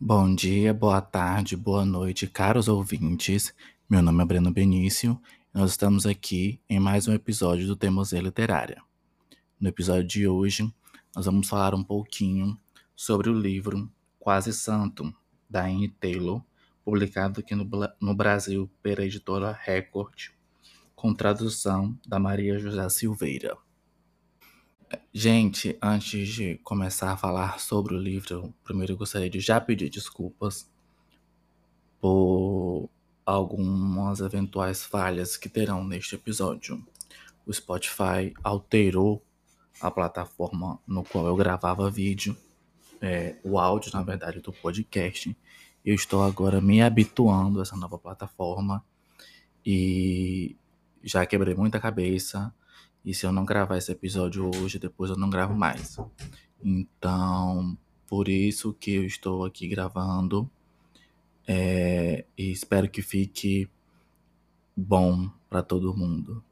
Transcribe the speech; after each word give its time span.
Bom 0.00 0.32
dia, 0.32 0.72
boa 0.72 1.00
tarde, 1.00 1.56
boa 1.56 1.84
noite, 1.84 2.28
caros 2.28 2.68
ouvintes. 2.68 3.52
Meu 3.90 4.00
nome 4.00 4.22
é 4.22 4.26
Breno 4.26 4.52
Benício 4.52 5.20
e 5.52 5.58
nós 5.58 5.72
estamos 5.72 6.06
aqui 6.06 6.60
em 6.70 6.78
mais 6.78 7.08
um 7.08 7.12
episódio 7.12 7.66
do 7.66 7.74
Teimosia 7.74 8.20
Literária. 8.20 8.80
No 9.60 9.68
episódio 9.68 10.04
de 10.04 10.28
hoje, 10.28 10.72
nós 11.16 11.26
vamos 11.26 11.48
falar 11.48 11.74
um 11.74 11.82
pouquinho 11.82 12.56
sobre 12.94 13.28
o 13.28 13.34
livro 13.34 13.90
Quase 14.20 14.52
Santo, 14.52 15.12
da 15.50 15.64
Anne 15.64 15.88
Taylor, 15.88 16.44
publicado 16.84 17.40
aqui 17.40 17.56
no 17.56 18.14
Brasil 18.14 18.70
pela 18.80 19.04
editora 19.04 19.50
Record, 19.50 20.28
com 20.94 21.12
tradução 21.12 21.98
da 22.06 22.20
Maria 22.20 22.56
José 22.56 22.88
Silveira. 22.88 23.58
Gente, 25.12 25.76
antes 25.82 26.28
de 26.28 26.56
começar 26.58 27.12
a 27.12 27.16
falar 27.16 27.60
sobre 27.60 27.94
o 27.94 27.98
livro, 27.98 28.54
primeiro 28.64 28.92
eu 28.92 28.96
gostaria 28.96 29.28
de 29.28 29.40
já 29.40 29.60
pedir 29.60 29.90
desculpas 29.90 30.70
por 32.00 32.88
algumas 33.26 34.20
eventuais 34.20 34.84
falhas 34.84 35.36
que 35.36 35.48
terão 35.48 35.84
neste 35.84 36.14
episódio. 36.14 36.82
O 37.44 37.52
Spotify 37.52 38.32
alterou 38.42 39.22
a 39.80 39.90
plataforma 39.90 40.78
no 40.86 41.04
qual 41.04 41.26
eu 41.26 41.36
gravava 41.36 41.90
vídeo, 41.90 42.36
é, 43.00 43.36
o 43.44 43.58
áudio, 43.58 43.90
na 43.92 44.02
verdade, 44.02 44.40
do 44.40 44.52
podcast. 44.52 45.36
Eu 45.84 45.94
estou 45.94 46.22
agora 46.22 46.60
me 46.60 46.80
habituando 46.80 47.58
a 47.58 47.62
essa 47.62 47.76
nova 47.76 47.98
plataforma 47.98 48.82
e 49.64 50.56
já 51.02 51.26
quebrei 51.26 51.54
muita 51.54 51.78
cabeça 51.78 52.54
e 53.08 53.14
se 53.14 53.24
eu 53.24 53.32
não 53.32 53.42
gravar 53.42 53.78
esse 53.78 53.90
episódio 53.90 54.50
hoje, 54.54 54.78
depois 54.78 55.10
eu 55.10 55.16
não 55.16 55.30
gravo 55.30 55.54
mais. 55.54 55.96
Então, 56.62 57.74
por 58.06 58.28
isso 58.28 58.74
que 58.74 58.96
eu 58.96 59.06
estou 59.06 59.46
aqui 59.46 59.66
gravando. 59.66 60.46
É, 61.46 62.26
e 62.36 62.52
espero 62.52 62.86
que 62.86 63.00
fique 63.00 63.66
bom 64.76 65.30
para 65.48 65.62
todo 65.62 65.96
mundo. 65.96 66.44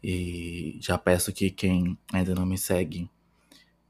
E 0.00 0.78
já 0.80 0.96
peço 0.96 1.32
que 1.32 1.50
quem 1.50 1.98
ainda 2.12 2.36
não 2.36 2.46
me 2.46 2.56
segue, 2.56 3.10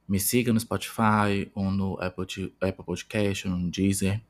me 0.09 0.19
siga 0.19 0.55
no 0.55 0.61
Spotify 0.61 1.53
ou 1.55 1.70
no 1.70 2.00
Apple, 2.00 2.50
Apple 2.62 2.84
Podcast, 2.87 3.47
no 3.47 3.70
Deezer. 3.70 4.22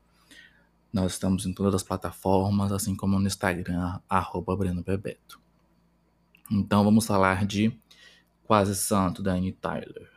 Nós 0.91 1.13
estamos 1.13 1.45
em 1.45 1.53
todas 1.53 1.75
as 1.75 1.83
plataformas, 1.83 2.73
assim 2.73 2.93
como 2.97 3.17
no 3.17 3.27
Instagram, 3.27 3.97
arroba 4.09 4.57
Breno 4.57 4.83
Bebeto. 4.83 5.46
Então 6.49 6.83
vamos 6.83 7.05
falar 7.05 7.45
de 7.45 7.77
Quase 8.43 8.75
Santo, 8.75 9.21
da 9.21 9.33
Annie 9.33 9.51
Tyler. 9.51 10.09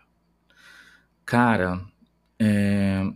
Cara, 1.24 1.84
é... 2.38 3.12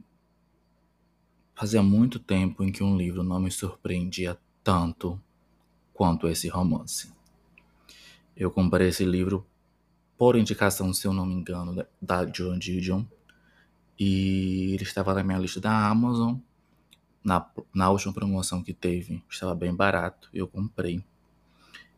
fazia 1.54 1.82
muito 1.82 2.18
tempo 2.18 2.64
em 2.64 2.72
que 2.72 2.82
um 2.82 2.96
livro 2.96 3.22
não 3.22 3.38
me 3.38 3.50
surpreendia 3.50 4.36
tanto 4.64 5.20
quanto 5.92 6.26
esse 6.26 6.48
romance. 6.48 7.12
Eu 8.36 8.50
comprei 8.50 8.88
esse 8.88 9.04
livro 9.04 9.46
por 10.18 10.36
indicação, 10.36 10.92
se 10.92 11.06
eu 11.06 11.12
não 11.12 11.24
me 11.24 11.34
engano, 11.34 11.86
da 12.02 12.24
John 12.24 12.58
Didion. 12.58 13.04
E 13.96 14.72
ele 14.74 14.82
estava 14.82 15.14
na 15.14 15.22
minha 15.22 15.38
lista 15.38 15.60
da 15.60 15.86
Amazon. 15.86 16.36
Na, 17.22 17.48
na 17.72 17.88
última 17.90 18.12
promoção 18.12 18.62
que 18.62 18.74
teve, 18.74 19.22
estava 19.30 19.54
bem 19.54 19.72
barato. 19.72 20.28
Eu 20.34 20.48
comprei. 20.48 21.04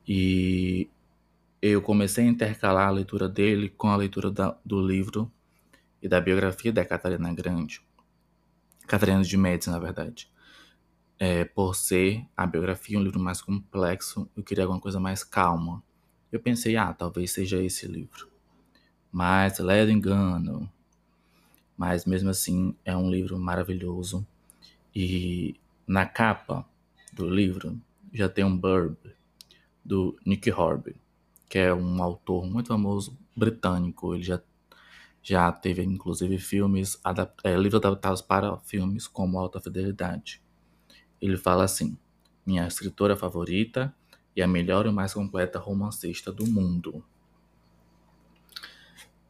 E 0.06 0.88
eu 1.68 1.82
comecei 1.82 2.24
a 2.24 2.28
intercalar 2.28 2.88
a 2.88 2.90
leitura 2.90 3.28
dele 3.28 3.68
com 3.70 3.88
a 3.88 3.96
leitura 3.96 4.30
da, 4.30 4.58
do 4.64 4.80
livro 4.80 5.30
e 6.02 6.08
da 6.08 6.20
biografia 6.20 6.72
da 6.72 6.84
Catarina 6.84 7.32
Grande. 7.32 7.80
Catarina 8.86 9.22
de 9.22 9.36
Médici, 9.36 9.70
na 9.70 9.78
verdade. 9.78 10.30
É, 11.18 11.44
por 11.44 11.74
ser 11.74 12.26
a 12.36 12.46
biografia 12.46 12.98
um 12.98 13.02
livro 13.02 13.18
mais 13.18 13.40
complexo, 13.40 14.30
eu 14.36 14.42
queria 14.42 14.64
alguma 14.64 14.80
coisa 14.80 15.00
mais 15.00 15.24
calma. 15.24 15.82
Eu 16.30 16.38
pensei, 16.40 16.76
ah, 16.76 16.92
talvez 16.92 17.30
seja 17.30 17.62
esse 17.62 17.86
livro. 17.86 18.28
Mas, 19.10 19.58
ledo 19.58 19.90
engano. 19.90 20.70
Mas 21.76 22.04
mesmo 22.04 22.28
assim, 22.28 22.76
é 22.84 22.96
um 22.96 23.10
livro 23.10 23.38
maravilhoso. 23.38 24.26
E 24.94 25.58
na 25.86 26.04
capa 26.04 26.68
do 27.12 27.28
livro 27.28 27.80
já 28.12 28.28
tem 28.28 28.44
um 28.44 28.56
burb 28.56 28.96
do 29.84 30.18
Nick 30.24 30.50
Horby 30.50 31.05
que 31.48 31.58
é 31.58 31.72
um 31.72 32.02
autor 32.02 32.46
muito 32.46 32.68
famoso 32.68 33.16
britânico. 33.34 34.14
Ele 34.14 34.24
já, 34.24 34.40
já 35.22 35.50
teve, 35.52 35.82
inclusive, 35.82 36.38
filmes, 36.38 37.00
é, 37.44 37.56
livros 37.56 37.80
adaptados 37.84 38.22
para 38.22 38.56
filmes 38.58 39.06
como 39.06 39.38
Alta 39.38 39.60
Fidelidade. 39.60 40.42
Ele 41.20 41.36
fala 41.36 41.64
assim: 41.64 41.96
Minha 42.44 42.66
escritora 42.66 43.16
favorita 43.16 43.94
e 44.34 44.42
a 44.42 44.46
melhor 44.46 44.86
e 44.86 44.90
mais 44.90 45.14
completa 45.14 45.58
romancista 45.58 46.32
do 46.32 46.46
mundo. 46.46 47.02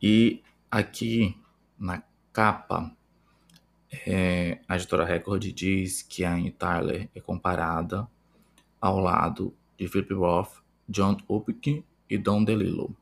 E 0.03 0.43
aqui 0.71 1.39
na 1.79 2.03
capa, 2.33 2.95
é, 4.07 4.61
a 4.69 4.77
editora 4.77 5.05
Record 5.05 5.43
diz 5.53 6.03
que 6.03 6.25
a 6.25 6.35
Anne 6.35 6.51
Tyler 6.51 7.09
é 7.15 7.21
comparada 7.21 8.07
ao 8.81 8.99
lado 8.99 9.55
de 9.79 9.89
Philip 9.89 10.13
Roth, 10.15 10.63
John 10.89 11.17
Updike 11.29 11.85
e 12.09 12.17
Dom 12.17 12.45
DeLillo. 12.45 12.97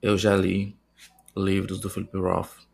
Eu 0.00 0.18
já 0.18 0.36
li 0.36 0.76
livros 1.36 1.80
do 1.80 1.88
Philip 1.88 2.16
Roth, 2.16 2.66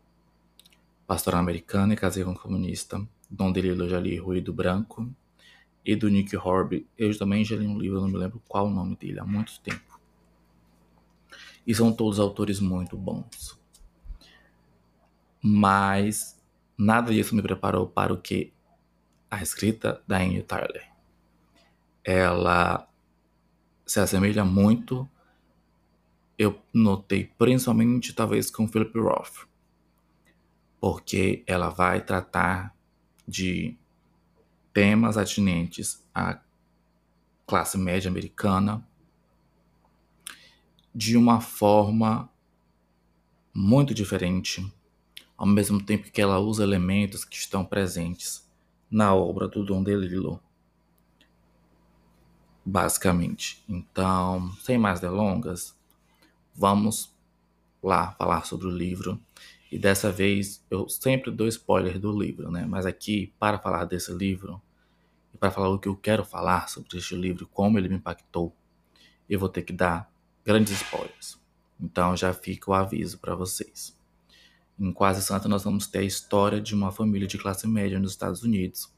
Pastor 1.07 1.35
Americano 1.35 1.93
e 1.93 1.95
Casei 1.95 2.23
com 2.23 2.35
Comunista. 2.35 3.01
Dom 3.29 3.51
DeLillo 3.51 3.85
eu 3.85 3.89
já 3.89 3.99
li 3.99 4.17
Ruído 4.17 4.53
Branco. 4.53 5.09
E 5.85 5.95
do 5.95 6.09
Nick 6.09 6.35
Horby, 6.35 6.85
eu 6.97 7.17
também 7.17 7.43
já 7.43 7.55
li 7.55 7.65
um 7.65 7.79
livro, 7.79 8.01
não 8.01 8.09
me 8.09 8.17
lembro 8.17 8.41
qual 8.47 8.67
o 8.67 8.69
nome 8.69 8.95
dele, 8.95 9.19
há 9.19 9.25
muito 9.25 9.59
tempo. 9.61 9.99
E 11.65 11.73
são 11.73 11.91
todos 11.91 12.19
autores 12.19 12.59
muito 12.59 12.97
bons. 12.97 13.57
Mas 15.41 16.39
nada 16.77 17.13
disso 17.13 17.33
me 17.33 17.41
preparou 17.41 17.87
para 17.87 18.13
o 18.13 18.21
que 18.21 18.53
a 19.31 19.41
escrita 19.41 20.03
da 20.07 20.17
Anne 20.17 20.43
Tyler. 20.43 20.87
Ela 22.03 22.88
se 23.89 23.99
assemelha 23.99 24.45
muito, 24.45 25.09
eu 26.37 26.61
notei 26.71 27.25
principalmente 27.25 28.13
talvez 28.13 28.51
com 28.51 28.67
Philip 28.67 28.95
Roth, 28.99 29.47
porque 30.79 31.43
ela 31.47 31.69
vai 31.69 31.99
tratar 31.99 32.77
de 33.27 33.75
temas 34.71 35.17
atinentes 35.17 36.05
à 36.13 36.39
classe 37.47 37.79
média 37.79 38.11
americana 38.11 38.87
de 40.93 41.17
uma 41.17 41.41
forma 41.41 42.29
muito 43.51 43.91
diferente, 43.91 44.71
ao 45.35 45.47
mesmo 45.47 45.83
tempo 45.83 46.11
que 46.11 46.21
ela 46.21 46.37
usa 46.37 46.61
elementos 46.61 47.25
que 47.25 47.37
estão 47.37 47.65
presentes 47.65 48.47
na 48.87 49.15
obra 49.15 49.47
do 49.47 49.65
Dom 49.65 49.81
DeLillo 49.81 50.39
basicamente. 52.69 53.63
Então, 53.67 54.51
sem 54.61 54.77
mais 54.77 54.99
delongas, 54.99 55.75
vamos 56.53 57.11
lá 57.81 58.11
falar 58.11 58.45
sobre 58.45 58.67
o 58.67 58.71
livro. 58.71 59.19
E 59.71 59.77
dessa 59.77 60.11
vez 60.11 60.63
eu 60.69 60.87
sempre 60.87 61.31
dou 61.31 61.47
spoiler 61.47 61.99
do 61.99 62.11
livro, 62.11 62.51
né? 62.51 62.65
Mas 62.65 62.85
aqui, 62.85 63.33
para 63.39 63.59
falar 63.59 63.85
desse 63.85 64.11
livro, 64.11 64.61
e 65.33 65.37
para 65.37 65.51
falar 65.51 65.69
o 65.69 65.79
que 65.79 65.87
eu 65.87 65.95
quero 65.95 66.23
falar 66.23 66.69
sobre 66.69 66.97
este 66.97 67.15
livro, 67.15 67.47
como 67.47 67.77
ele 67.77 67.89
me 67.89 67.95
impactou, 67.95 68.55
eu 69.29 69.39
vou 69.39 69.49
ter 69.49 69.61
que 69.61 69.73
dar 69.73 70.11
grandes 70.45 70.73
spoilers. 70.73 71.37
Então 71.79 72.15
já 72.17 72.33
fica 72.33 72.71
o 72.71 72.73
aviso 72.73 73.19
para 73.19 73.35
vocês. 73.35 73.97
Em 74.79 74.91
Quase 74.91 75.21
Santa 75.21 75.47
nós 75.47 75.63
vamos 75.63 75.87
ter 75.87 75.99
a 75.99 76.03
história 76.03 76.59
de 76.59 76.73
uma 76.73 76.91
família 76.91 77.27
de 77.27 77.37
classe 77.37 77.67
média 77.67 77.99
nos 77.99 78.11
Estados 78.11 78.43
Unidos, 78.43 78.91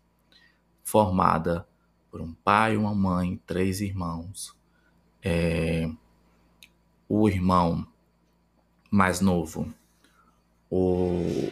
formada 0.84 1.68
por 2.12 2.22
um 2.22 2.34
pai, 2.34 2.76
uma 2.76 2.94
mãe, 2.94 3.42
três 3.48 3.80
irmãos. 3.80 4.54
É, 5.24 5.90
o 7.08 7.30
irmão 7.30 7.88
mais 8.92 9.22
novo, 9.22 9.74
o. 10.70 11.52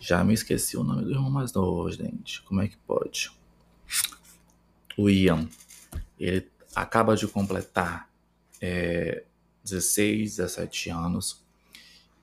Já 0.00 0.24
me 0.24 0.32
esqueci 0.32 0.78
o 0.78 0.82
nome 0.82 1.04
do 1.04 1.10
irmão 1.10 1.30
mais 1.30 1.52
novo, 1.52 1.90
gente. 1.92 2.40
Como 2.42 2.62
é 2.62 2.68
que 2.68 2.76
pode? 2.78 3.30
O 4.96 5.10
Ian. 5.10 5.46
Ele 6.18 6.48
acaba 6.74 7.14
de 7.14 7.26
completar 7.28 8.08
é, 8.60 9.24
16, 9.62 10.36
17 10.36 10.90
anos. 10.90 11.42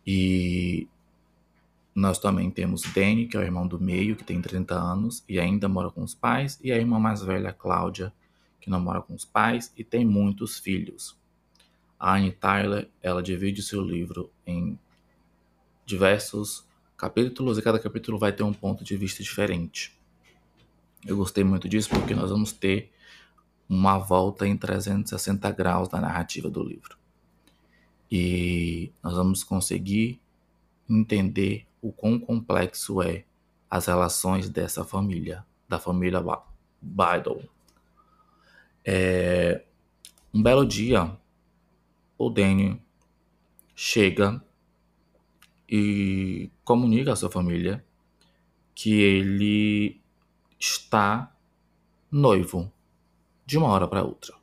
E 0.05 0.87
nós 1.99 2.19
também 2.19 2.51
temos 2.51 2.83
Danny, 2.93 3.25
que 3.25 3.35
é 3.35 3.39
o 3.39 3.43
irmão 3.43 3.67
do 3.67 3.79
meio, 3.79 4.15
que 4.15 4.23
tem 4.23 4.39
30 4.39 4.75
anos 4.75 5.23
e 5.27 5.39
ainda 5.39 5.67
mora 5.67 5.89
com 5.89 6.03
os 6.03 6.13
pais, 6.13 6.59
e 6.63 6.71
a 6.71 6.77
irmã 6.77 6.99
mais 6.99 7.23
velha, 7.23 7.51
Cláudia, 7.51 8.13
que 8.61 8.69
não 8.69 8.79
mora 8.79 9.01
com 9.01 9.15
os 9.15 9.25
pais 9.25 9.73
e 9.75 9.83
tem 9.83 10.05
muitos 10.05 10.59
filhos. 10.59 11.17
A 11.99 12.15
Anne 12.15 12.31
Tyler, 12.31 12.87
ela 13.01 13.23
divide 13.23 13.63
seu 13.63 13.81
livro 13.81 14.31
em 14.45 14.77
diversos 15.87 16.63
capítulos 16.95 17.57
e 17.57 17.63
cada 17.63 17.79
capítulo 17.79 18.19
vai 18.19 18.31
ter 18.31 18.43
um 18.43 18.53
ponto 18.53 18.83
de 18.83 18.95
vista 18.95 19.23
diferente. 19.23 19.99
Eu 21.03 21.17
gostei 21.17 21.43
muito 21.43 21.67
disso 21.67 21.89
porque 21.89 22.13
nós 22.13 22.29
vamos 22.29 22.51
ter 22.51 22.91
uma 23.67 23.97
volta 23.97 24.47
em 24.47 24.55
360 24.55 25.49
graus 25.49 25.89
da 25.89 25.99
narrativa 25.99 26.47
do 26.47 26.61
livro. 26.61 26.95
E 28.11 28.91
nós 29.01 29.15
vamos 29.15 29.43
conseguir 29.43 30.21
entender 30.87 31.66
o 31.81 31.91
quão 31.91 32.19
complexo 32.19 33.01
é 33.01 33.25
as 33.69 33.85
relações 33.85 34.49
dessa 34.49 34.83
família, 34.83 35.45
da 35.67 35.79
família 35.79 36.23
Bidle. 36.81 37.49
É, 38.83 39.63
um 40.33 40.41
belo 40.41 40.65
dia, 40.65 41.17
o 42.17 42.29
Danny 42.29 42.81
chega 43.75 44.41
e 45.69 46.49
comunica 46.63 47.13
à 47.13 47.15
sua 47.15 47.29
família 47.29 47.85
que 48.73 48.93
ele 49.01 50.01
está 50.59 51.35
noivo 52.11 52.71
de 53.45 53.57
uma 53.57 53.67
hora 53.67 53.87
para 53.87 54.03
outra. 54.03 54.35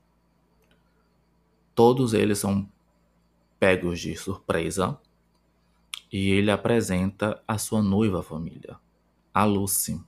Todos 1.74 2.14
eles 2.14 2.38
são 2.38 2.68
pegos 3.58 4.00
de 4.00 4.14
surpresa 4.16 5.00
e 6.14 6.30
ele 6.30 6.52
apresenta 6.52 7.42
a 7.48 7.58
sua 7.58 7.82
noiva 7.82 8.22
família, 8.22 8.78
a 9.34 9.44
Lucy. 9.44 10.00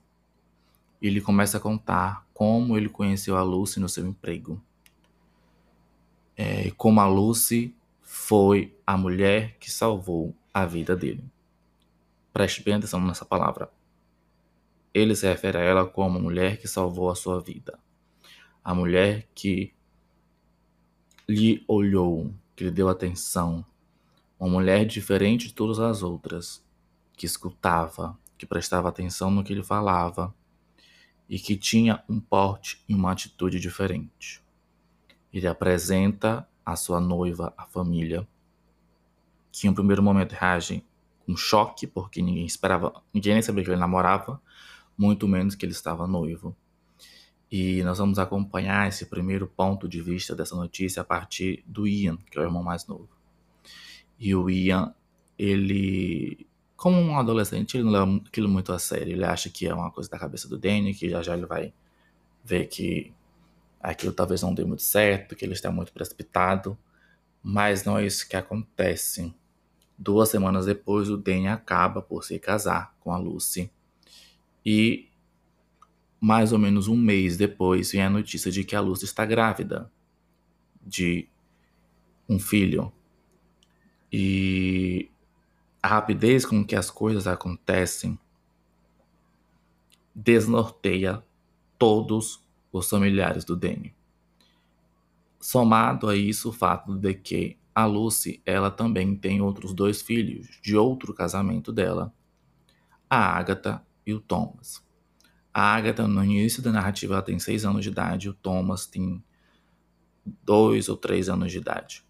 Ele 1.01 1.19
começa 1.19 1.57
a 1.57 1.59
contar 1.59 2.25
como 2.33 2.77
ele 2.77 2.87
conheceu 2.87 3.35
a 3.35 3.43
Lucy 3.43 3.81
no 3.81 3.89
seu 3.89 4.07
emprego. 4.07 4.63
É, 6.37 6.71
como 6.71 7.01
a 7.01 7.07
Lucy 7.07 7.75
foi 8.01 8.73
a 8.87 8.95
mulher 8.95 9.57
que 9.59 9.69
salvou 9.69 10.33
a 10.53 10.65
vida 10.65 10.95
dele. 10.95 11.25
Preste 12.31 12.63
bem 12.63 12.75
atenção 12.75 13.01
nessa 13.01 13.25
palavra. 13.25 13.69
Ele 14.93 15.13
se 15.13 15.27
refere 15.27 15.57
a 15.57 15.61
ela 15.61 15.85
como 15.85 16.17
a 16.17 16.21
mulher 16.21 16.57
que 16.57 16.69
salvou 16.69 17.09
a 17.09 17.15
sua 17.15 17.41
vida 17.41 17.77
a 18.67 18.75
mulher 18.75 19.29
que 19.33 19.73
lhe 21.25 21.63
olhou, 21.69 22.33
que 22.53 22.65
lhe 22.65 22.71
deu 22.71 22.89
atenção, 22.89 23.65
uma 24.39 24.49
mulher 24.49 24.85
diferente 24.85 25.47
de 25.47 25.53
todas 25.53 25.79
as 25.79 26.03
outras, 26.03 26.63
que 27.15 27.25
escutava, 27.25 28.17
que 28.37 28.45
prestava 28.45 28.89
atenção 28.89 29.31
no 29.31 29.43
que 29.43 29.51
ele 29.51 29.63
falava 29.63 30.33
e 31.27 31.39
que 31.39 31.57
tinha 31.57 32.03
um 32.07 32.19
porte 32.19 32.83
e 32.87 32.93
uma 32.93 33.11
atitude 33.11 33.59
diferente. 33.59 34.41
Ele 35.33 35.47
apresenta 35.47 36.47
a 36.65 36.75
sua 36.75 37.01
noiva 37.01 37.53
à 37.57 37.65
família, 37.65 38.27
que 39.51 39.67
em 39.67 39.69
um 39.69 39.73
primeiro 39.73 40.03
momento 40.03 40.33
reage 40.33 40.83
com 41.25 41.35
choque, 41.35 41.87
porque 41.87 42.21
ninguém 42.21 42.45
esperava, 42.45 43.01
ninguém 43.13 43.33
nem 43.33 43.41
sabia 43.41 43.63
que 43.63 43.69
ele 43.69 43.79
namorava, 43.79 44.41
muito 44.97 45.27
menos 45.27 45.55
que 45.55 45.65
ele 45.65 45.73
estava 45.73 46.07
noivo. 46.07 46.55
E 47.51 47.81
nós 47.83 47.97
vamos 47.97 48.19
acompanhar 48.19 48.87
esse 48.87 49.05
primeiro 49.05 49.47
ponto 49.47 49.87
de 49.87 50.01
vista 50.01 50.35
dessa 50.35 50.55
notícia 50.55 51.01
a 51.01 51.05
partir 51.05 51.63
do 51.65 51.87
Ian, 51.87 52.17
que 52.29 52.37
é 52.37 52.41
o 52.41 52.43
irmão 52.43 52.63
mais 52.63 52.85
novo. 52.87 53.16
E 54.19 54.33
o 54.35 54.49
Ian, 54.49 54.93
ele, 55.37 56.47
como 56.75 56.97
um 56.97 57.17
adolescente, 57.17 57.77
ele 57.77 57.83
não 57.83 57.91
leva 57.91 58.21
aquilo 58.25 58.49
muito 58.49 58.71
a 58.73 58.79
sério. 58.79 59.13
Ele 59.13 59.23
acha 59.23 59.49
que 59.49 59.67
é 59.67 59.73
uma 59.73 59.91
coisa 59.91 60.09
da 60.09 60.19
cabeça 60.19 60.47
do 60.47 60.57
Danny, 60.57 60.93
que 60.93 61.09
já 61.09 61.21
já 61.21 61.35
ele 61.35 61.45
vai 61.45 61.73
ver 62.43 62.67
que 62.67 63.13
aquilo 63.79 64.13
talvez 64.13 64.41
não 64.41 64.53
dê 64.53 64.63
muito 64.63 64.81
certo, 64.83 65.35
que 65.35 65.45
ele 65.45 65.53
está 65.53 65.71
muito 65.71 65.93
precipitado. 65.93 66.77
Mas 67.43 67.83
não 67.83 67.97
é 67.97 68.05
isso 68.05 68.27
que 68.27 68.35
acontece. 68.35 69.33
Duas 69.97 70.29
semanas 70.29 70.65
depois, 70.65 71.09
o 71.09 71.17
Danny 71.17 71.47
acaba 71.47 72.01
por 72.01 72.23
se 72.23 72.37
casar 72.39 72.95
com 72.99 73.11
a 73.11 73.17
Lucy. 73.17 73.71
E 74.65 75.07
mais 76.19 76.51
ou 76.51 76.59
menos 76.59 76.87
um 76.87 76.97
mês 76.97 77.37
depois, 77.37 77.91
vem 77.91 78.01
a 78.01 78.09
notícia 78.09 78.51
de 78.51 78.63
que 78.63 78.75
a 78.75 78.81
Lúcia 78.81 79.05
está 79.05 79.25
grávida 79.25 79.91
de 80.81 81.27
um 82.27 82.39
filho. 82.39 82.91
E 84.11 85.09
a 85.81 85.87
rapidez 85.87 86.45
com 86.45 86.65
que 86.65 86.75
as 86.75 86.89
coisas 86.89 87.27
acontecem 87.27 88.17
desnorteia 90.15 91.23
todos 91.77 92.43
os 92.71 92.89
familiares 92.89 93.45
do 93.45 93.55
Danny. 93.55 93.95
Somado 95.39 96.09
a 96.09 96.15
isso 96.15 96.49
o 96.49 96.53
fato 96.53 96.95
de 96.95 97.13
que 97.13 97.57
a 97.73 97.85
Lucy, 97.85 98.41
ela 98.43 98.71
também 98.71 99.15
tem 99.15 99.39
outros 99.39 99.71
dois 99.71 100.01
filhos 100.01 100.59
de 100.63 100.75
outro 100.75 101.13
casamento 101.13 101.71
dela, 101.71 102.11
a 103.07 103.37
Agatha 103.37 103.85
e 104.03 104.15
o 104.15 104.19
Thomas. 104.19 104.83
A 105.53 105.75
Agatha, 105.75 106.07
no 106.07 106.23
início 106.23 106.63
da 106.63 106.71
narrativa, 106.71 107.13
ela 107.13 107.21
tem 107.21 107.37
seis 107.37 107.65
anos 107.65 107.83
de 107.83 107.89
idade, 107.89 108.29
o 108.29 108.33
Thomas 108.33 108.87
tem 108.87 109.23
dois 110.43 110.89
ou 110.89 110.97
três 110.97 111.29
anos 111.29 111.51
de 111.51 111.59
idade. 111.59 112.06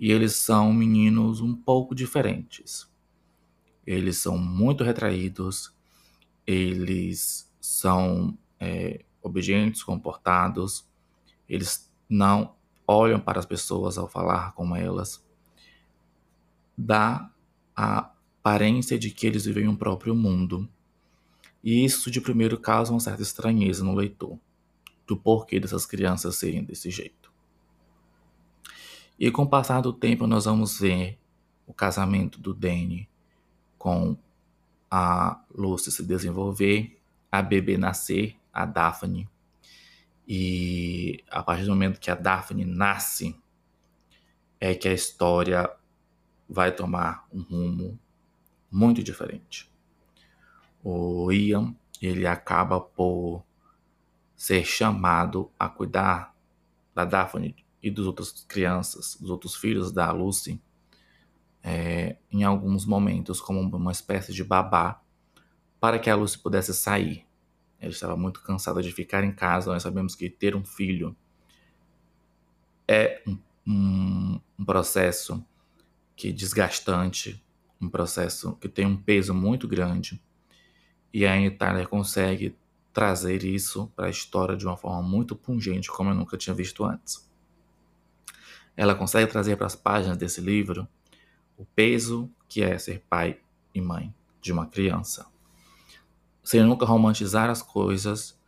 E 0.00 0.10
eles 0.10 0.34
são 0.34 0.72
meninos 0.72 1.42
um 1.42 1.54
pouco 1.54 1.94
diferentes. 1.94 2.90
Eles 3.86 4.16
são 4.16 4.38
muito 4.38 4.82
retraídos, 4.82 5.74
eles 6.46 7.52
são 7.60 8.36
é, 8.58 9.04
obedientes, 9.22 9.82
comportados, 9.82 10.88
eles 11.46 11.92
não 12.08 12.56
olham 12.86 13.20
para 13.20 13.38
as 13.38 13.44
pessoas 13.46 13.98
ao 13.98 14.08
falar 14.08 14.52
com 14.54 14.74
elas. 14.74 15.22
Dá 16.76 17.30
a 17.76 18.10
aparência 18.40 18.98
de 18.98 19.10
que 19.10 19.26
eles 19.26 19.44
vivem 19.44 19.68
um 19.68 19.76
próprio 19.76 20.14
mundo 20.14 20.66
e 21.62 21.84
isso 21.84 22.10
de 22.10 22.22
primeiro 22.22 22.58
causa 22.58 22.90
uma 22.90 23.00
certa 23.00 23.22
estranheza 23.22 23.84
no 23.84 23.94
leitor, 23.94 24.38
do 25.06 25.14
porquê 25.14 25.60
dessas 25.60 25.84
crianças 25.84 26.36
serem 26.36 26.64
desse 26.64 26.90
jeito. 26.90 27.19
E 29.20 29.30
com 29.30 29.42
o 29.42 29.48
passar 29.48 29.82
do 29.82 29.92
tempo 29.92 30.26
nós 30.26 30.46
vamos 30.46 30.80
ver 30.80 31.18
o 31.66 31.74
casamento 31.74 32.40
do 32.40 32.54
Danny 32.54 33.08
com 33.78 34.16
a 34.90 35.40
Lucy 35.54 35.92
se 35.92 36.02
desenvolver, 36.02 36.98
a 37.30 37.42
bebê 37.42 37.76
nascer, 37.76 38.36
a 38.52 38.64
Daphne. 38.64 39.28
E 40.26 41.22
a 41.30 41.42
partir 41.42 41.64
do 41.64 41.70
momento 41.70 42.00
que 42.00 42.10
a 42.10 42.14
Daphne 42.14 42.64
nasce, 42.64 43.38
é 44.58 44.74
que 44.74 44.88
a 44.88 44.92
história 44.92 45.70
vai 46.48 46.72
tomar 46.72 47.28
um 47.30 47.42
rumo 47.42 47.98
muito 48.70 49.02
diferente 49.02 49.70
o 50.82 51.30
Ian 51.30 51.74
ele 52.00 52.26
acaba 52.26 52.80
por 52.80 53.44
ser 54.34 54.64
chamado 54.64 55.50
a 55.58 55.68
cuidar 55.68 56.34
da 56.94 57.04
Daphne 57.04 57.54
e 57.82 57.90
dos 57.90 58.06
outras 58.06 58.32
crianças, 58.46 59.16
dos 59.20 59.30
outros 59.30 59.54
filhos 59.54 59.90
da 59.90 60.10
Lucy, 60.12 60.60
é, 61.62 62.16
em 62.30 62.42
alguns 62.42 62.84
momentos 62.84 63.40
como 63.40 63.60
uma 63.60 63.92
espécie 63.92 64.32
de 64.32 64.44
babá, 64.44 65.02
para 65.78 65.98
que 65.98 66.10
a 66.10 66.14
Lucy 66.14 66.38
pudesse 66.38 66.74
sair. 66.74 67.26
Ele 67.80 67.92
estava 67.92 68.16
muito 68.16 68.42
cansado 68.42 68.82
de 68.82 68.92
ficar 68.92 69.24
em 69.24 69.32
casa. 69.32 69.72
Nós 69.72 69.82
sabemos 69.82 70.14
que 70.14 70.28
ter 70.28 70.54
um 70.54 70.64
filho 70.64 71.16
é 72.86 73.22
um, 73.26 73.38
um, 73.66 74.40
um 74.58 74.64
processo 74.64 75.42
que 76.14 76.30
desgastante, 76.30 77.42
um 77.80 77.88
processo 77.88 78.54
que 78.56 78.68
tem 78.68 78.84
um 78.84 78.96
peso 78.96 79.32
muito 79.32 79.66
grande. 79.66 80.22
E 81.12 81.24
a 81.24 81.40
Itália 81.40 81.86
consegue 81.86 82.54
trazer 82.92 83.42
isso 83.44 83.90
para 83.96 84.06
a 84.06 84.10
história 84.10 84.56
de 84.56 84.66
uma 84.66 84.76
forma 84.76 85.00
muito 85.00 85.34
pungente, 85.34 85.90
como 85.90 86.10
eu 86.10 86.14
nunca 86.14 86.36
tinha 86.36 86.54
visto 86.54 86.84
antes. 86.84 87.29
Ela 88.76 88.94
consegue 88.94 89.30
trazer 89.30 89.56
para 89.56 89.66
as 89.66 89.76
páginas 89.76 90.16
desse 90.16 90.40
livro 90.40 90.88
o 91.56 91.64
peso 91.64 92.30
que 92.48 92.62
é 92.62 92.78
ser 92.78 93.04
pai 93.08 93.38
e 93.74 93.80
mãe 93.80 94.14
de 94.40 94.52
uma 94.52 94.66
criança. 94.66 95.26
Sem 96.42 96.62
nunca 96.62 96.86
romantizar 96.86 97.50
as 97.50 97.62
coisas, 97.62 98.38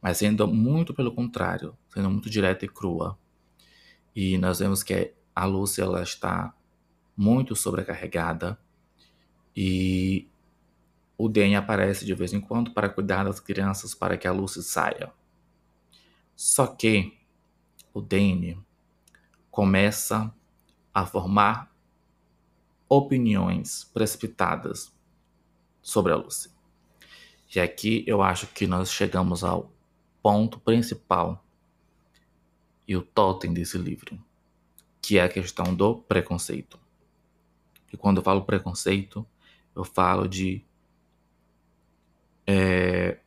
mas 0.00 0.16
sendo 0.16 0.48
muito 0.48 0.94
pelo 0.94 1.14
contrário, 1.14 1.76
sendo 1.92 2.10
muito 2.10 2.30
direta 2.30 2.64
e 2.64 2.68
crua. 2.68 3.18
E 4.16 4.38
nós 4.38 4.58
vemos 4.58 4.82
que 4.82 5.12
a 5.34 5.44
Lúcia 5.44 5.82
ela 5.82 6.02
está 6.02 6.54
muito 7.16 7.54
sobrecarregada 7.54 8.58
e 9.54 10.28
o 11.16 11.28
Danny 11.28 11.54
aparece 11.54 12.04
de 12.04 12.14
vez 12.14 12.32
em 12.32 12.40
quando 12.40 12.72
para 12.72 12.88
cuidar 12.88 13.24
das 13.24 13.38
crianças 13.38 13.94
para 13.94 14.16
que 14.16 14.26
a 14.26 14.32
Lucy 14.32 14.62
saia. 14.62 15.12
Só 16.34 16.66
que 16.66 17.16
o 17.94 18.00
Danny 18.00 18.58
começa 19.52 20.34
a 20.92 21.06
formar 21.06 21.70
opiniões 22.88 23.84
precipitadas 23.92 24.92
sobre 25.82 26.12
a 26.12 26.16
Lucy. 26.16 26.50
E 27.54 27.60
aqui 27.60 28.02
eu 28.06 28.22
acho 28.22 28.46
que 28.46 28.66
nós 28.66 28.90
chegamos 28.90 29.44
ao 29.44 29.70
ponto 30.22 30.58
principal 30.58 31.44
e 32.88 32.96
o 32.96 33.02
totem 33.02 33.52
desse 33.52 33.76
livro, 33.76 34.18
que 35.02 35.18
é 35.18 35.22
a 35.22 35.28
questão 35.28 35.74
do 35.74 35.96
preconceito. 35.96 36.80
E 37.92 37.96
quando 37.96 38.16
eu 38.16 38.22
falo 38.22 38.42
preconceito, 38.42 39.26
Eu 39.74 39.84
falo 39.84 40.28
de 40.28 40.62
é, 42.46 43.18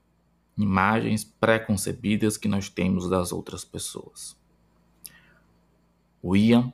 imagens 0.55 1.23
pré-concebidas 1.23 2.37
que 2.37 2.47
nós 2.47 2.69
temos 2.69 3.09
das 3.09 3.31
outras 3.31 3.65
pessoas. 3.65 4.37
O 6.27 6.35
Ian, 6.35 6.73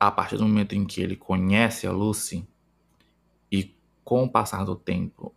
a 0.00 0.10
partir 0.10 0.38
do 0.38 0.48
momento 0.48 0.74
em 0.74 0.86
que 0.86 1.02
ele 1.02 1.14
conhece 1.14 1.86
a 1.86 1.92
Lucy 1.92 2.48
e 3.50 3.76
com 4.02 4.24
o 4.24 4.30
passar 4.30 4.64
do 4.64 4.74
tempo 4.74 5.34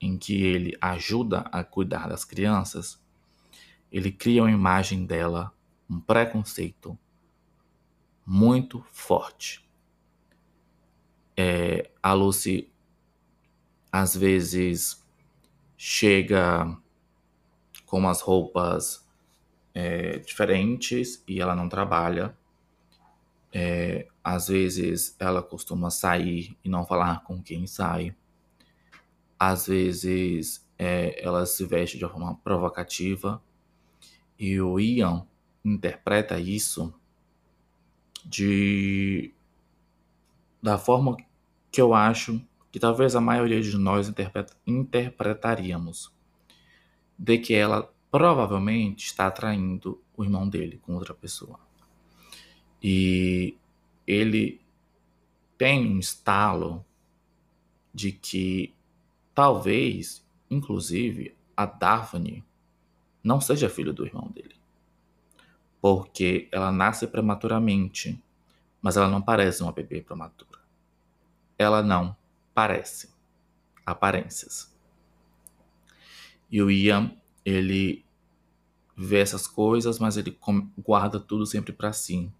em 0.00 0.16
que 0.16 0.44
ele 0.44 0.78
ajuda 0.80 1.40
a 1.50 1.64
cuidar 1.64 2.08
das 2.08 2.24
crianças, 2.24 3.04
ele 3.90 4.12
cria 4.12 4.44
uma 4.44 4.52
imagem 4.52 5.04
dela, 5.04 5.52
um 5.90 5.98
preconceito 5.98 6.96
muito 8.24 8.86
forte. 8.92 9.68
É, 11.36 11.90
a 12.00 12.12
Lucy 12.12 12.70
às 13.90 14.14
vezes 14.14 15.04
chega 15.76 16.78
com 17.84 17.98
umas 17.98 18.20
roupas 18.20 19.04
é, 19.74 20.18
diferentes 20.18 21.20
e 21.26 21.40
ela 21.40 21.56
não 21.56 21.68
trabalha. 21.68 22.38
É, 23.52 24.06
às 24.22 24.48
vezes 24.48 25.16
ela 25.18 25.42
costuma 25.42 25.90
sair 25.90 26.56
e 26.64 26.68
não 26.68 26.84
falar 26.84 27.22
com 27.24 27.42
quem 27.42 27.66
sai. 27.66 28.14
Às 29.38 29.66
vezes 29.66 30.66
é, 30.78 31.22
ela 31.24 31.44
se 31.46 31.64
veste 31.64 31.98
de 31.98 32.04
uma 32.04 32.12
forma 32.12 32.36
provocativa. 32.36 33.42
E 34.38 34.60
o 34.60 34.78
Ian 34.78 35.26
interpreta 35.64 36.38
isso 36.38 36.94
de 38.24 39.34
da 40.62 40.76
forma 40.78 41.16
que 41.70 41.80
eu 41.80 41.94
acho 41.94 42.40
que 42.70 42.78
talvez 42.78 43.16
a 43.16 43.20
maioria 43.20 43.60
de 43.60 43.76
nós 43.76 44.08
interpret, 44.08 44.52
interpretaríamos, 44.66 46.12
de 47.18 47.38
que 47.38 47.54
ela 47.54 47.92
provavelmente 48.10 49.06
está 49.06 49.26
atraindo 49.26 50.02
o 50.16 50.24
irmão 50.24 50.48
dele 50.48 50.78
com 50.78 50.94
outra 50.94 51.14
pessoa. 51.14 51.58
E 52.82 53.56
ele 54.06 54.60
tem 55.58 55.86
um 55.86 55.98
estalo 55.98 56.84
de 57.92 58.12
que 58.12 58.74
talvez, 59.34 60.24
inclusive, 60.50 61.36
a 61.56 61.66
Daphne 61.66 62.44
não 63.22 63.40
seja 63.40 63.68
filho 63.68 63.92
do 63.92 64.06
irmão 64.06 64.28
dele. 64.28 64.56
Porque 65.80 66.48
ela 66.50 66.72
nasce 66.72 67.06
prematuramente, 67.06 68.22
mas 68.80 68.96
ela 68.96 69.08
não 69.08 69.20
parece 69.20 69.62
uma 69.62 69.72
bebê 69.72 70.00
prematura. 70.00 70.60
Ela 71.58 71.82
não 71.82 72.16
parece. 72.54 73.10
Aparências. 73.84 74.74
E 76.50 76.62
o 76.62 76.70
Ian, 76.70 77.14
ele 77.44 78.04
vê 78.96 79.20
essas 79.20 79.46
coisas, 79.46 79.98
mas 79.98 80.16
ele 80.16 80.38
guarda 80.78 81.18
tudo 81.18 81.46
sempre 81.46 81.72
para 81.72 81.92
si. 81.92 82.30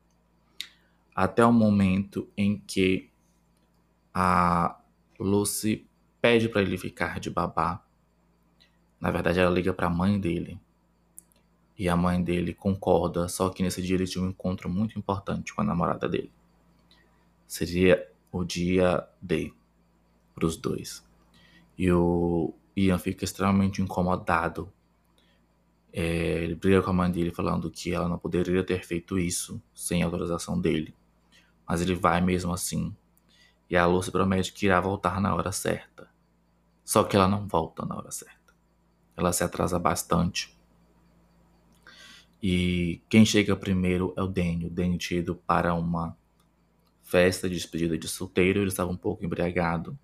Até 1.14 1.44
o 1.44 1.52
momento 1.52 2.28
em 2.36 2.58
que 2.58 3.10
a 4.14 4.78
Lucy 5.18 5.86
pede 6.20 6.48
para 6.48 6.62
ele 6.62 6.76
ficar 6.76 7.20
de 7.20 7.30
babá. 7.30 7.82
Na 9.00 9.10
verdade, 9.10 9.40
ela 9.40 9.50
liga 9.50 9.72
para 9.72 9.86
a 9.86 9.90
mãe 9.90 10.18
dele. 10.18 10.60
E 11.78 11.88
a 11.88 11.96
mãe 11.96 12.22
dele 12.22 12.52
concorda, 12.52 13.26
só 13.28 13.48
que 13.48 13.62
nesse 13.62 13.80
dia 13.80 13.96
ele 13.96 14.06
tinha 14.06 14.22
um 14.22 14.28
encontro 14.28 14.68
muito 14.68 14.98
importante 14.98 15.54
com 15.54 15.62
a 15.62 15.64
namorada 15.64 16.08
dele. 16.08 16.30
Seria 17.46 18.06
o 18.30 18.44
dia 18.44 19.08
D 19.20 19.52
para 20.34 20.44
os 20.44 20.56
dois. 20.56 21.02
E 21.76 21.90
o 21.90 22.52
Ian 22.76 22.98
fica 22.98 23.24
extremamente 23.24 23.80
incomodado. 23.80 24.70
É, 25.92 26.44
ele 26.44 26.54
briga 26.54 26.82
com 26.82 26.90
a 26.90 26.92
mãe 26.92 27.10
dele 27.10 27.30
falando 27.30 27.70
que 27.70 27.92
ela 27.92 28.08
não 28.08 28.18
poderia 28.18 28.62
ter 28.62 28.84
feito 28.84 29.18
isso 29.18 29.60
sem 29.74 30.02
autorização 30.02 30.60
dele. 30.60 30.94
Mas 31.70 31.80
ele 31.80 31.94
vai 31.94 32.20
mesmo 32.20 32.52
assim. 32.52 32.92
E 33.68 33.76
a 33.76 33.86
Lucy 33.86 34.10
promete 34.10 34.52
que 34.52 34.66
irá 34.66 34.80
voltar 34.80 35.20
na 35.20 35.32
hora 35.32 35.52
certa. 35.52 36.10
Só 36.84 37.04
que 37.04 37.14
ela 37.14 37.28
não 37.28 37.46
volta 37.46 37.86
na 37.86 37.96
hora 37.96 38.10
certa. 38.10 38.52
Ela 39.16 39.32
se 39.32 39.44
atrasa 39.44 39.78
bastante. 39.78 40.58
E 42.42 43.00
quem 43.08 43.24
chega 43.24 43.54
primeiro 43.54 44.12
é 44.16 44.22
o 44.22 44.26
Danny. 44.26 44.66
O 44.66 44.70
Danny 44.70 44.98
ido 45.12 45.36
para 45.36 45.72
uma 45.72 46.16
festa 47.04 47.48
de 47.48 47.54
despedida 47.54 47.96
de 47.96 48.08
solteiro. 48.08 48.58
Ele 48.58 48.66
estava 48.66 48.90
um 48.90 48.96
pouco 48.96 49.24
embriagado 49.24 49.96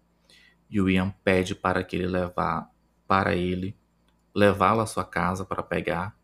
e 0.70 0.80
o 0.80 0.88
Ian 0.88 1.12
pede 1.24 1.52
para 1.52 1.82
que 1.82 1.96
ele 1.96 2.06
levar 2.06 2.70
para 3.08 3.34
ele 3.34 3.76
levá-la 4.32 4.84
à 4.84 4.86
sua 4.86 5.04
casa 5.04 5.44
para 5.44 5.64
pegar 5.64 6.16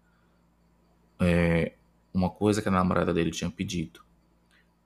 é, 1.20 1.74
uma 2.14 2.30
coisa 2.30 2.62
que 2.62 2.68
a 2.68 2.70
namorada 2.70 3.12
dele 3.12 3.32
tinha 3.32 3.50
pedido. 3.50 4.04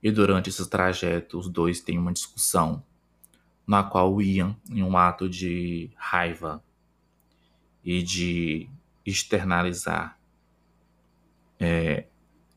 E 0.01 0.11
durante 0.11 0.49
esse 0.49 0.69
trajeto, 0.69 1.39
os 1.39 1.49
dois 1.49 1.81
têm 1.81 1.97
uma 1.97 2.13
discussão, 2.13 2.83
na 3.65 3.83
qual 3.83 4.13
o 4.13 4.21
Ian, 4.21 4.55
em 4.69 4.83
um 4.83 4.97
ato 4.97 5.27
de 5.27 5.91
raiva 5.95 6.63
e 7.83 8.01
de 8.01 8.69
externalizar 9.05 10.17
é, 11.59 12.05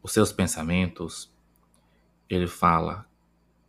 os 0.03 0.13
seus 0.13 0.33
pensamentos, 0.33 1.33
ele 2.29 2.47
fala: 2.47 3.07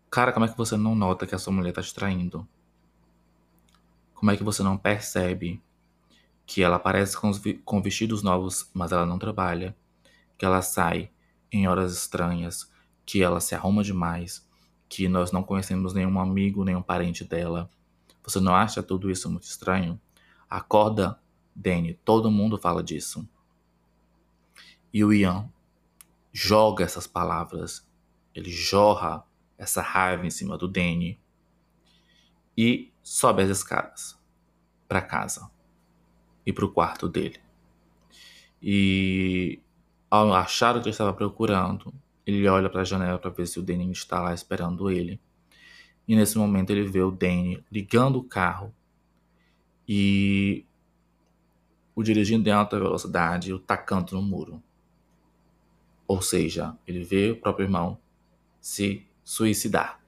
Cara, 0.09 0.31
como 0.31 0.45
é 0.45 0.49
que 0.49 0.57
você 0.57 0.75
não 0.75 0.93
nota 0.93 1.25
que 1.25 1.35
a 1.35 1.39
sua 1.39 1.53
mulher 1.53 1.69
está 1.69 1.81
te 1.81 1.93
traindo? 1.93 2.47
Como 4.13 4.29
é 4.29 4.37
que 4.37 4.43
você 4.43 4.61
não 4.61 4.77
percebe 4.77 5.61
que 6.45 6.61
ela 6.61 6.75
aparece 6.75 7.17
com, 7.17 7.31
com 7.63 7.81
vestidos 7.81 8.21
novos, 8.21 8.69
mas 8.73 8.91
ela 8.91 9.05
não 9.05 9.17
trabalha? 9.17 9.75
Que 10.37 10.45
ela 10.45 10.61
sai 10.61 11.09
em 11.51 11.67
horas 11.67 11.93
estranhas, 11.93 12.71
que 13.11 13.21
ela 13.21 13.41
se 13.41 13.53
arruma 13.53 13.83
demais, 13.83 14.47
que 14.87 15.09
nós 15.09 15.33
não 15.33 15.43
conhecemos 15.43 15.93
nenhum 15.93 16.17
amigo, 16.17 16.63
nenhum 16.63 16.81
parente 16.81 17.25
dela. 17.25 17.69
Você 18.23 18.39
não 18.39 18.55
acha 18.55 18.81
tudo 18.81 19.11
isso 19.11 19.29
muito 19.29 19.43
estranho? 19.43 19.99
Acorda, 20.49 21.19
Danny, 21.53 21.95
todo 22.05 22.31
mundo 22.31 22.57
fala 22.57 22.81
disso. 22.81 23.27
E 24.93 25.03
o 25.03 25.11
Ian 25.11 25.51
joga 26.31 26.85
essas 26.85 27.05
palavras, 27.05 27.85
ele 28.33 28.49
jorra 28.49 29.25
essa 29.57 29.81
raiva 29.81 30.25
em 30.25 30.31
cima 30.31 30.57
do 30.57 30.65
Danny 30.65 31.19
e 32.57 32.93
sobe 33.03 33.43
as 33.43 33.49
escadas 33.49 34.17
para 34.87 35.01
casa 35.01 35.51
e 36.45 36.53
para 36.53 36.63
o 36.63 36.71
quarto 36.71 37.09
dele. 37.09 37.41
E 38.61 39.59
ao 40.09 40.33
achar 40.33 40.77
o 40.77 40.79
que 40.79 40.85
ele 40.85 40.91
estava 40.91 41.11
procurando, 41.11 41.93
ele 42.25 42.47
olha 42.47 42.69
para 42.69 42.81
a 42.81 42.85
janela 42.85 43.17
para 43.17 43.29
ver 43.29 43.47
se 43.47 43.59
o 43.59 43.63
Danny 43.63 43.91
está 43.91 44.21
lá 44.21 44.33
esperando 44.33 44.89
ele. 44.89 45.19
E 46.07 46.15
nesse 46.15 46.37
momento 46.37 46.71
ele 46.71 46.83
vê 46.83 47.01
o 47.01 47.11
Danny 47.11 47.63
ligando 47.71 48.17
o 48.17 48.23
carro 48.23 48.73
e 49.87 50.65
o 51.95 52.03
dirigindo 52.03 52.47
em 52.47 52.51
alta 52.51 52.79
velocidade 52.79 53.49
e 53.49 53.53
o 53.53 53.59
tacando 53.59 54.15
no 54.15 54.21
muro. 54.21 54.61
Ou 56.07 56.21
seja, 56.21 56.77
ele 56.85 57.03
vê 57.03 57.31
o 57.31 57.39
próprio 57.39 57.65
irmão 57.65 57.97
se 58.59 59.07
suicidar 59.23 60.01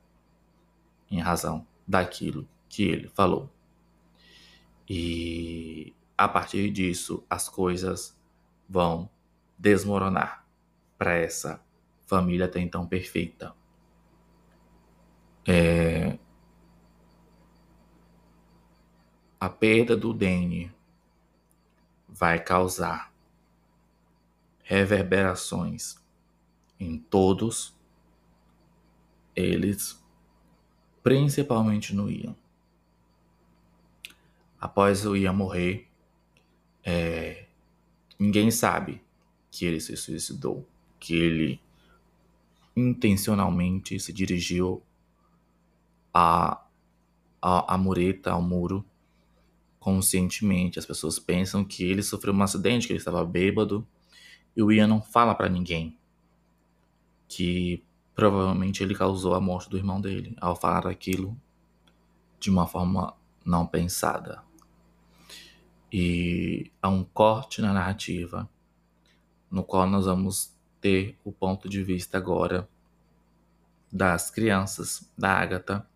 em 1.09 1.19
razão 1.19 1.65
daquilo 1.87 2.47
que 2.67 2.83
ele 2.83 3.07
falou. 3.07 3.49
E 4.89 5.93
a 6.17 6.27
partir 6.27 6.69
disso, 6.71 7.23
as 7.29 7.47
coisas 7.47 8.17
vão 8.67 9.09
desmoronar 9.57 10.45
para 10.97 11.13
essa 11.13 11.61
família 12.15 12.45
até 12.45 12.59
então 12.59 12.85
perfeita. 12.87 13.53
É... 15.47 16.17
A 19.39 19.49
perda 19.49 19.97
do 19.97 20.13
Danny 20.13 20.71
vai 22.07 22.41
causar 22.41 23.13
reverberações 24.63 25.97
em 26.79 26.97
todos 26.97 27.77
eles, 29.35 30.01
principalmente 31.01 31.93
no 31.93 32.09
Ian 32.09 32.35
após 34.63 35.05
o 35.05 35.13
Ian 35.13 35.33
morrer, 35.33 35.89
é, 36.85 37.47
ninguém 38.17 38.49
sabe 38.49 39.01
que 39.51 39.65
ele 39.65 39.81
se 39.81 39.97
suicidou, 39.97 40.65
que 41.01 41.13
ele 41.13 41.59
intencionalmente 42.75 43.99
se 43.99 44.11
dirigiu 44.11 44.81
à, 46.13 46.65
à, 47.41 47.73
à 47.73 47.77
mureta, 47.77 48.31
ao 48.31 48.41
muro, 48.41 48.85
conscientemente. 49.79 50.79
As 50.79 50.85
pessoas 50.85 51.19
pensam 51.19 51.63
que 51.63 51.83
ele 51.83 52.01
sofreu 52.01 52.33
um 52.33 52.43
acidente, 52.43 52.87
que 52.87 52.93
ele 52.93 52.99
estava 52.99 53.25
bêbado, 53.25 53.87
e 54.55 54.61
o 54.61 54.71
Ian 54.71 54.87
não 54.87 55.01
fala 55.01 55.35
para 55.35 55.49
ninguém 55.49 55.97
que 57.27 57.83
provavelmente 58.13 58.83
ele 58.83 58.93
causou 58.93 59.33
a 59.33 59.41
morte 59.41 59.69
do 59.69 59.77
irmão 59.77 59.99
dele 59.99 60.35
ao 60.39 60.55
falar 60.55 60.85
aquilo 60.85 61.35
de 62.39 62.49
uma 62.49 62.67
forma 62.67 63.15
não 63.43 63.65
pensada. 63.65 64.43
E 65.91 66.71
há 66.81 66.89
um 66.89 67.03
corte 67.03 67.61
na 67.61 67.73
narrativa, 67.73 68.49
no 69.49 69.63
qual 69.63 69.87
nós 69.87 70.05
vamos 70.05 70.53
ter 70.83 71.17
o 71.23 71.31
ponto 71.31 71.69
de 71.69 71.81
vista 71.81 72.17
agora 72.17 72.67
das 73.89 74.29
crianças, 74.29 75.09
da 75.17 75.31
Agatha 75.31 75.87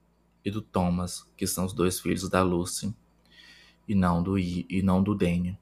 e 0.46 0.50
do 0.50 0.62
Thomas, 0.62 1.30
que 1.36 1.46
são 1.46 1.66
os 1.66 1.74
dois 1.74 2.00
filhos 2.00 2.30
da 2.30 2.42
Lucy, 2.42 2.96
e 3.86 3.94
não 3.94 4.24
do 4.24 4.40
I, 4.40 4.66
e 4.70 4.82
não 4.82 5.04
do 5.04 5.14
Daniel, 5.14 5.58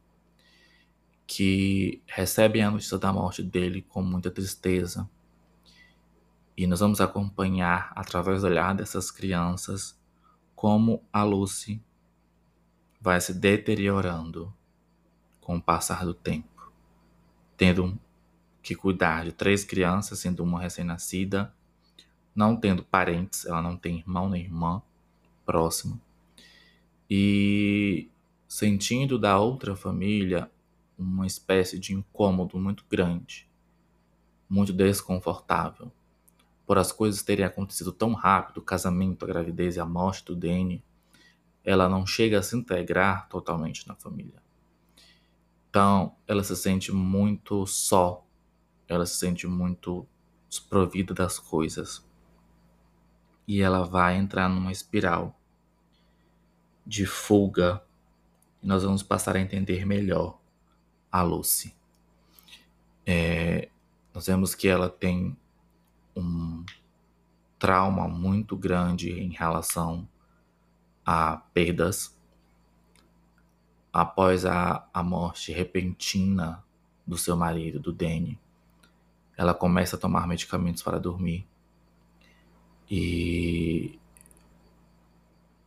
que 1.25 2.03
recebem 2.05 2.63
a 2.63 2.70
notícia 2.70 3.00
da 3.00 3.12
morte 3.12 3.41
dele 3.41 3.82
com 3.82 4.03
muita 4.03 4.29
tristeza. 4.29 5.10
E 6.55 6.67
nós 6.67 6.79
vamos 6.79 7.01
acompanhar 7.01 7.91
através 7.96 8.41
do 8.41 8.48
olhar 8.48 8.75
dessas 8.75 9.10
crianças 9.10 10.00
como 10.55 11.03
a 11.12 11.24
Lucy 11.24 11.84
vai 13.01 13.20
se 13.20 13.34
deteriorando 13.34 14.53
com 15.41 15.58
o 15.58 15.62
passar 15.62 16.05
do 16.05 16.13
tempo, 16.13 16.72
tendo 17.58 18.00
que 18.65 18.74
cuidar 18.74 19.25
de 19.25 19.31
três 19.31 19.63
crianças, 19.63 20.17
sendo 20.17 20.43
uma 20.43 20.60
recém-nascida, 20.60 21.53
não 22.36 22.55
tendo 22.55 22.84
parentes, 22.84 23.45
ela 23.45 23.62
não 23.62 23.77
tem 23.77 24.00
irmão 24.00 24.27
nem 24.27 24.41
irmã 24.41 24.81
próximo, 25.45 26.01
e 27.07 28.10
sentindo 28.48 29.19
da 29.19 29.38
outra 29.38 29.75
família 29.75 30.50
uma 30.98 31.27
espécie 31.27 31.77
de 31.77 31.93
incômodo 31.93 32.57
muito 32.57 32.84
grande, 32.89 33.48
muito 34.50 34.74
desconfortável, 34.74 35.91
por 36.65 36.79
as 36.79 36.91
coisas 36.91 37.22
terem 37.22 37.45
acontecido 37.45 37.91
tão 37.91 38.13
rápido, 38.13 38.57
o 38.57 38.63
casamento, 38.63 39.24
a 39.24 39.27
gravidez 39.27 39.75
e 39.75 39.79
a 39.79 39.86
morte 39.86 40.25
do 40.25 40.36
Danny, 40.36 40.84
ela 41.63 41.88
não 41.88 42.03
chega 42.07 42.39
a 42.39 42.43
se 42.43 42.57
integrar 42.57 43.29
totalmente 43.29 43.88
na 43.88 43.93
família. 43.93 44.41
Então, 45.69 46.15
ela 46.27 46.43
se 46.43 46.55
sente 46.55 46.91
muito 46.91 47.67
só, 47.67 48.25
ela 48.87 49.05
se 49.05 49.15
sente 49.17 49.47
muito 49.47 50.07
desprovida 50.49 51.13
das 51.13 51.39
coisas. 51.39 52.05
E 53.47 53.61
ela 53.61 53.83
vai 53.83 54.15
entrar 54.15 54.49
numa 54.49 54.71
espiral 54.71 55.39
de 56.85 57.05
fuga. 57.05 57.83
E 58.61 58.67
nós 58.67 58.83
vamos 58.83 59.03
passar 59.03 59.35
a 59.35 59.41
entender 59.41 59.85
melhor 59.85 60.39
a 61.11 61.21
Lucy. 61.21 61.75
É, 63.05 63.69
nós 64.13 64.27
vemos 64.27 64.55
que 64.55 64.67
ela 64.67 64.89
tem 64.89 65.37
um 66.15 66.65
trauma 67.59 68.07
muito 68.07 68.55
grande 68.55 69.11
em 69.11 69.29
relação 69.29 70.07
a 71.05 71.37
perdas 71.37 72.15
após 73.93 74.45
a, 74.45 74.87
a 74.93 75.01
morte 75.01 75.53
repentina 75.53 76.63
do 77.07 77.17
seu 77.17 77.37
marido, 77.37 77.79
do 77.79 77.93
Danny. 77.93 78.37
Ela 79.37 79.53
começa 79.53 79.95
a 79.95 79.99
tomar 79.99 80.27
medicamentos 80.27 80.81
para 80.81 80.99
dormir 80.99 81.47
e 82.89 83.99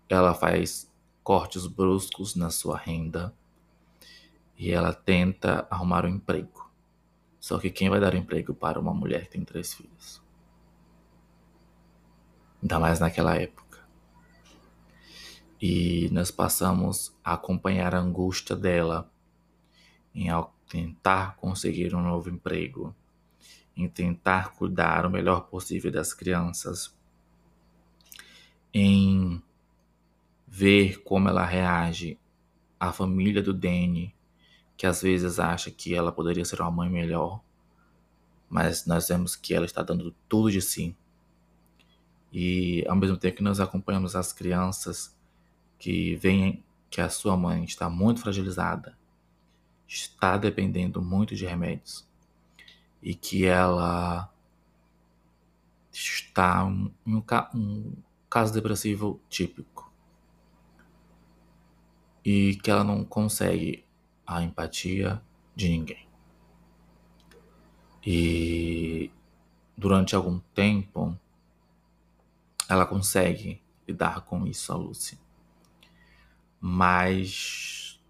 ela 0.08 0.34
faz 0.34 0.90
cortes 1.22 1.66
bruscos 1.66 2.34
na 2.34 2.50
sua 2.50 2.78
renda 2.78 3.34
e 4.56 4.70
ela 4.70 4.92
tenta 4.92 5.66
arrumar 5.70 6.04
um 6.04 6.08
emprego. 6.08 6.70
Só 7.38 7.58
que 7.58 7.70
quem 7.70 7.90
vai 7.90 8.00
dar 8.00 8.14
emprego 8.14 8.54
para 8.54 8.80
uma 8.80 8.94
mulher 8.94 9.24
que 9.24 9.30
tem 9.30 9.44
três 9.44 9.74
filhos? 9.74 10.22
Ainda 12.62 12.80
mais 12.80 12.98
naquela 12.98 13.36
época 13.36 13.68
e 15.60 16.08
nós 16.12 16.30
passamos 16.30 17.12
a 17.22 17.34
acompanhar 17.34 17.94
a 17.94 17.98
angústia 17.98 18.54
dela 18.54 19.10
em 20.14 20.28
tentar 20.68 21.36
conseguir 21.36 21.94
um 21.94 22.02
novo 22.02 22.30
emprego, 22.30 22.94
em 23.78 23.88
tentar 23.88 24.50
cuidar 24.54 25.06
o 25.06 25.10
melhor 25.10 25.42
possível 25.42 25.92
das 25.92 26.12
crianças, 26.12 26.92
em 28.74 29.40
ver 30.48 31.00
como 31.04 31.28
ela 31.28 31.44
reage 31.44 32.18
à 32.78 32.92
família 32.92 33.40
do 33.40 33.54
Danny, 33.54 34.12
que 34.76 34.84
às 34.84 35.00
vezes 35.00 35.38
acha 35.38 35.70
que 35.70 35.94
ela 35.94 36.10
poderia 36.10 36.44
ser 36.44 36.60
uma 36.60 36.72
mãe 36.72 36.90
melhor, 36.90 37.40
mas 38.50 38.84
nós 38.84 39.06
vemos 39.06 39.36
que 39.36 39.54
ela 39.54 39.64
está 39.64 39.80
dando 39.80 40.12
tudo 40.28 40.50
de 40.50 40.60
si. 40.60 40.96
E 42.32 42.84
ao 42.88 42.96
mesmo 42.96 43.16
tempo 43.16 43.36
que 43.36 43.42
nós 43.44 43.60
acompanhamos 43.60 44.16
as 44.16 44.32
crianças, 44.32 45.16
que 45.78 46.16
veem 46.16 46.64
que 46.90 47.00
a 47.00 47.08
sua 47.08 47.36
mãe 47.36 47.64
está 47.64 47.88
muito 47.88 48.22
fragilizada, 48.22 48.98
está 49.86 50.36
dependendo 50.36 51.00
muito 51.00 51.36
de 51.36 51.46
remédios 51.46 52.07
e 53.02 53.14
que 53.14 53.46
ela 53.46 54.32
está 55.92 56.64
em 57.06 57.14
um, 57.14 57.22
um 57.54 57.92
caso 58.28 58.52
depressivo 58.52 59.20
típico 59.28 59.92
e 62.24 62.56
que 62.56 62.70
ela 62.70 62.84
não 62.84 63.04
consegue 63.04 63.84
a 64.26 64.42
empatia 64.42 65.22
de 65.56 65.68
ninguém. 65.68 66.06
E 68.04 69.10
durante 69.76 70.14
algum 70.14 70.38
tempo 70.54 71.18
ela 72.68 72.84
consegue 72.84 73.62
lidar 73.86 74.20
com 74.22 74.46
isso, 74.46 74.72
a 74.72 74.76
Lucy 74.76 75.18
mas 76.60 78.00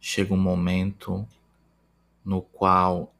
chega 0.00 0.34
um 0.34 0.38
momento 0.38 1.26
no 2.24 2.40
qual, 2.40 3.12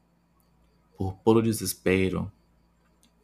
por 1.03 1.15
puro 1.15 1.43
desespero, 1.43 2.31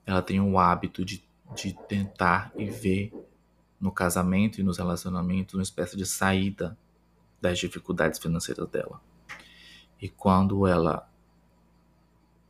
ela 0.04 0.20
tem 0.20 0.40
o 0.40 0.58
hábito 0.58 1.04
de, 1.04 1.22
de 1.54 1.72
tentar 1.86 2.50
e 2.56 2.64
ver 2.64 3.12
no 3.80 3.92
casamento 3.92 4.60
e 4.60 4.64
nos 4.64 4.78
relacionamentos 4.78 5.54
uma 5.54 5.62
espécie 5.62 5.96
de 5.96 6.04
saída 6.04 6.76
das 7.40 7.56
dificuldades 7.56 8.18
financeiras 8.18 8.68
dela. 8.68 9.00
E 10.02 10.08
quando 10.08 10.66
ela 10.66 11.08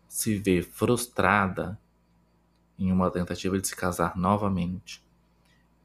se 0.09 0.38
vê 0.38 0.62
frustrada 0.62 1.79
em 2.79 2.91
uma 2.91 3.11
tentativa 3.11 3.61
de 3.61 3.69
se 3.69 3.77
casar 3.77 4.17
novamente, 4.17 5.05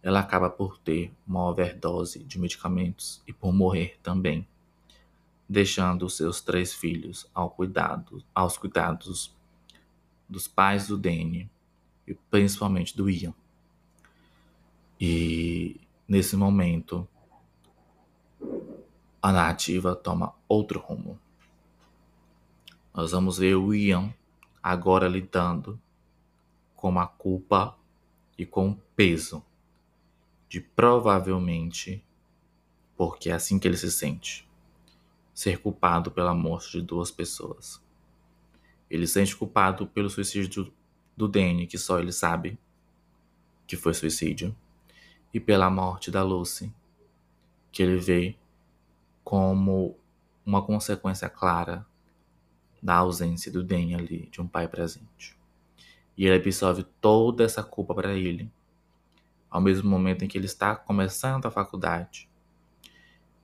ela 0.02 0.22
acaba 0.22 0.50
por 0.50 0.78
ter 0.78 1.12
uma 1.28 1.50
overdose 1.50 2.24
de 2.24 2.40
medicamentos 2.40 3.22
e 3.28 3.34
por 3.34 3.52
morrer 3.52 4.00
também, 4.02 4.48
deixando 5.48 6.10
seus 6.10 6.42
três 6.42 6.74
filhos 6.74 7.30
ao 7.34 7.50
cuidado, 7.50 8.24
aos 8.34 8.58
cuidados 8.58 9.36
dos 10.28 10.48
pais 10.48 10.88
do 10.88 10.98
Danny 10.98 11.50
e 12.08 12.14
principalmente 12.14 12.96
do 12.96 13.10
Ian. 13.10 13.34
E 15.00 15.80
nesse 16.08 16.36
momento 16.36 17.08
a 19.22 19.32
narrativa 19.32 19.96
toma 19.96 20.34
outro 20.48 20.80
rumo. 20.80 21.20
Nós 22.94 23.12
vamos 23.12 23.38
ver 23.38 23.56
o 23.56 23.74
Ian 23.74 24.14
agora 24.62 25.08
lidando 25.08 25.80
com 26.76 27.00
a 27.00 27.08
culpa 27.08 27.78
e 28.38 28.46
com 28.46 28.72
o 28.72 28.76
peso 28.96 29.44
de 30.50 30.62
provavelmente, 30.62 32.04
porque 32.96 33.30
é 33.30 33.34
assim 33.34 33.58
que 33.58 33.68
ele 33.68 33.78
se 33.78 33.92
sente, 33.92 34.48
ser 35.34 35.60
culpado 35.60 36.12
pela 36.12 36.34
morte 36.34 36.72
de 36.72 36.82
duas 36.82 37.10
pessoas. 37.12 37.82
Ele 38.90 39.08
se 39.08 39.14
sente 39.14 39.36
culpado 39.36 39.88
pelo 39.88 40.10
suicídio 40.10 40.72
do 41.18 41.28
Danny, 41.28 41.66
que 41.68 41.78
só 41.78 42.00
ele 42.00 42.12
sabe 42.12 42.58
que 43.66 43.76
foi 43.76 43.94
suicídio, 43.94 44.56
e 45.34 45.40
pela 45.40 45.70
morte 45.70 46.12
da 46.12 46.22
Lucy, 46.22 46.72
que 47.72 47.82
ele 47.82 47.98
vê 47.98 48.36
como 49.24 49.98
uma 50.46 50.62
consequência 50.62 51.30
clara 51.30 51.86
da 52.82 52.96
ausência 52.96 53.52
do 53.52 53.64
Danny 53.64 53.96
ali, 53.96 54.30
de 54.30 54.42
um 54.42 54.48
pai 54.48 54.68
presente. 54.68 55.36
E 56.16 56.26
ele 56.26 56.36
absorve 56.36 56.84
toda 57.02 57.44
essa 57.44 57.64
culpa 57.64 57.96
para 57.96 58.14
ele 58.14 58.52
ao 59.54 59.62
mesmo 59.62 59.88
momento 59.88 60.26
em 60.26 60.28
que 60.28 60.36
ele 60.36 60.48
está 60.48 60.76
começando 60.76 61.46
a 61.46 61.52
faculdade 61.52 62.28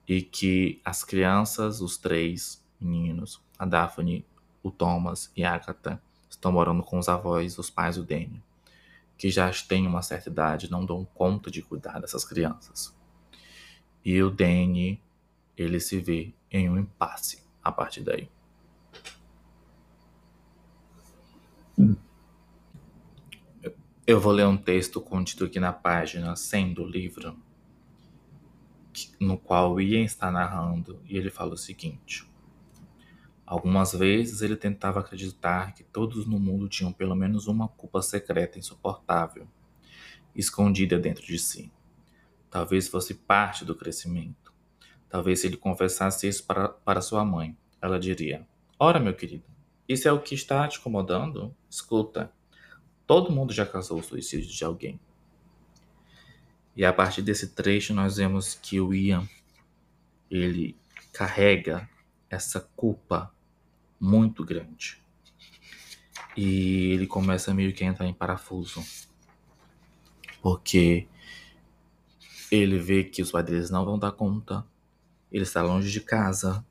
e 0.06 0.22
que 0.22 0.80
as 0.84 1.04
crianças, 1.04 1.80
os 1.80 1.96
três 1.96 2.64
meninos, 2.80 3.40
a 3.58 3.64
Daphne, 3.64 4.24
o 4.62 4.70
Thomas 4.70 5.30
e 5.36 5.44
a 5.44 5.54
Agatha, 5.54 6.00
estão 6.28 6.52
morando 6.52 6.82
com 6.82 6.98
os 6.98 7.08
avós, 7.08 7.58
os 7.58 7.70
pais 7.70 7.96
do 7.96 8.04
Danny, 8.04 8.42
que 9.18 9.30
já 9.30 9.50
têm 9.52 9.86
uma 9.86 10.02
certa 10.02 10.30
idade, 10.30 10.70
não 10.70 10.84
dão 10.84 11.04
conta 11.14 11.50
de 11.50 11.62
cuidar 11.62 12.00
dessas 12.00 12.24
crianças. 12.24 12.94
E 14.04 14.22
o 14.22 14.30
Danny, 14.30 15.00
ele 15.56 15.78
se 15.78 16.00
vê 16.00 16.32
em 16.50 16.70
um 16.70 16.78
impasse 16.78 17.42
a 17.62 17.70
partir 17.70 18.02
daí. 18.02 18.28
Eu 24.06 24.18
vou 24.18 24.32
ler 24.32 24.46
um 24.46 24.56
texto 24.56 25.00
contido 25.00 25.44
aqui 25.44 25.60
na 25.60 25.72
página 25.72 26.34
100 26.34 26.74
do 26.74 26.84
livro, 26.84 27.36
no 29.20 29.38
qual 29.38 29.80
Ian 29.80 30.04
está 30.04 30.30
narrando 30.30 31.00
e 31.04 31.16
ele 31.16 31.30
fala 31.30 31.54
o 31.54 31.58
seguinte: 31.58 32.28
Algumas 33.50 33.92
vezes 33.92 34.42
ele 34.42 34.54
tentava 34.54 35.00
acreditar 35.00 35.74
que 35.74 35.82
todos 35.82 36.24
no 36.24 36.38
mundo 36.38 36.68
tinham 36.68 36.92
pelo 36.92 37.16
menos 37.16 37.48
uma 37.48 37.66
culpa 37.66 38.00
secreta 38.00 38.60
insuportável, 38.60 39.48
escondida 40.36 40.98
dentro 41.00 41.26
de 41.26 41.36
si. 41.36 41.72
Talvez 42.48 42.86
fosse 42.86 43.12
parte 43.12 43.64
do 43.64 43.74
crescimento. 43.74 44.52
Talvez 45.08 45.40
se 45.40 45.48
ele 45.48 45.56
confessasse 45.56 46.28
isso 46.28 46.44
para, 46.44 46.68
para 46.68 47.00
sua 47.00 47.24
mãe, 47.24 47.56
ela 47.82 47.98
diria: 47.98 48.46
Ora, 48.78 49.00
meu 49.00 49.14
querido, 49.14 49.42
isso 49.88 50.06
é 50.06 50.12
o 50.12 50.22
que 50.22 50.36
está 50.36 50.68
te 50.68 50.78
incomodando? 50.78 51.52
Escuta, 51.68 52.32
todo 53.04 53.32
mundo 53.32 53.52
já 53.52 53.66
causou 53.66 53.98
o 53.98 54.02
suicídio 54.04 54.48
de 54.48 54.64
alguém. 54.64 55.00
E 56.80 56.84
a 56.86 56.94
partir 56.94 57.20
desse 57.20 57.48
trecho 57.48 57.92
nós 57.92 58.16
vemos 58.16 58.54
que 58.54 58.80
o 58.80 58.94
Ian 58.94 59.28
ele 60.30 60.74
carrega 61.12 61.86
essa 62.30 62.58
culpa 62.74 63.30
muito 64.00 64.42
grande. 64.42 65.04
E 66.34 66.90
ele 66.92 67.06
começa 67.06 67.52
meio 67.52 67.74
que 67.74 67.84
a 67.84 67.86
entrar 67.86 68.06
em 68.06 68.14
parafuso. 68.14 68.82
Porque 70.40 71.06
ele 72.50 72.78
vê 72.78 73.04
que 73.04 73.20
os 73.20 73.30
padres 73.30 73.68
não 73.68 73.84
vão 73.84 73.98
dar 73.98 74.12
conta. 74.12 74.66
Ele 75.30 75.42
está 75.42 75.60
longe 75.60 75.92
de 75.92 76.00
casa. 76.00 76.64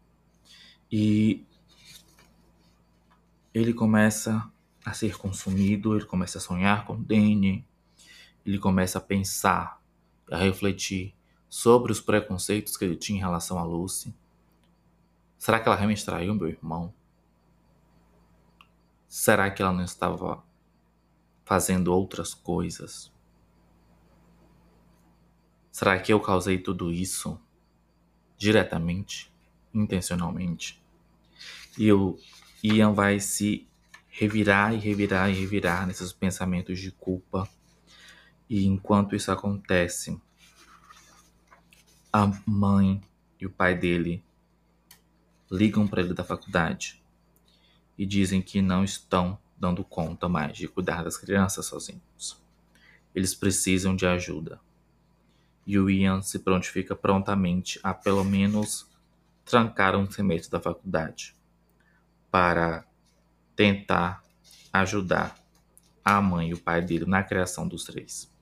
E 0.91 1.45
ele 3.53 3.75
começa 3.75 4.51
a 4.83 4.91
ser 4.91 5.19
consumido, 5.19 5.95
ele 5.95 6.05
começa 6.05 6.39
a 6.39 6.41
sonhar 6.41 6.87
com 6.87 6.99
Danny, 6.99 7.63
ele 8.43 8.57
começa 8.57 8.97
a 8.97 9.01
pensar, 9.01 9.78
a 10.31 10.37
refletir 10.37 11.15
sobre 11.49 11.91
os 11.91 11.99
preconceitos 11.99 12.77
que 12.77 12.85
ele 12.85 12.95
tinha 12.95 13.17
em 13.17 13.21
relação 13.21 13.57
a 13.57 13.63
Lucy. 13.63 14.13
Será 15.37 15.59
que 15.59 15.67
ela 15.67 15.75
realmente 15.75 16.05
traiu 16.05 16.35
meu 16.35 16.47
irmão? 16.47 16.93
Será 19.07 19.49
que 19.49 19.61
ela 19.61 19.73
não 19.73 19.83
estava 19.83 20.43
fazendo 21.43 21.93
outras 21.93 22.33
coisas? 22.33 23.11
Será 25.71 25.99
que 25.99 26.13
eu 26.13 26.19
causei 26.19 26.57
tudo 26.57 26.91
isso 26.91 27.39
diretamente, 28.37 29.33
intencionalmente? 29.73 30.83
E 31.77 31.91
o 31.91 32.19
Ian 32.61 32.93
vai 32.93 33.19
se 33.19 33.67
revirar 34.09 34.73
e 34.73 34.77
revirar 34.77 35.29
e 35.29 35.33
revirar 35.33 35.87
nesses 35.87 36.11
pensamentos 36.11 36.77
de 36.79 36.91
culpa. 36.91 37.47
E 38.49 38.65
enquanto 38.65 39.15
isso 39.15 39.31
acontece, 39.31 40.19
a 42.11 42.25
mãe 42.47 42.99
e 43.39 43.45
o 43.45 43.49
pai 43.49 43.77
dele 43.77 44.23
ligam 45.51 45.87
para 45.87 46.01
ele 46.01 46.13
da 46.13 46.23
faculdade 46.23 47.01
e 47.95 48.05
dizem 48.05 48.41
que 48.41 48.61
não 48.61 48.83
estão 48.83 49.37
dando 49.55 49.83
conta 49.83 50.27
mais 50.27 50.57
de 50.57 50.67
cuidar 50.67 51.03
das 51.03 51.17
crianças 51.17 51.67
sozinhos. 51.67 52.41
Eles 53.13 53.35
precisam 53.35 53.95
de 53.95 54.07
ajuda. 54.07 54.59
E 55.67 55.77
o 55.77 55.89
Ian 55.89 56.21
se 56.21 56.39
prontifica 56.39 56.95
prontamente 56.95 57.79
a 57.83 57.93
pelo 57.93 58.23
menos 58.23 58.89
trancar 59.45 59.95
um 59.95 60.09
semestre 60.09 60.49
da 60.49 60.59
faculdade 60.59 61.35
para 62.31 62.85
tentar 63.55 64.23
ajudar 64.73 65.37
a 66.03 66.21
mãe 66.21 66.49
e 66.49 66.53
o 66.53 66.57
pai 66.59 66.81
dele 66.81 67.05
na 67.05 67.21
criação 67.21 67.67
dos 67.67 67.83
três. 67.83 68.38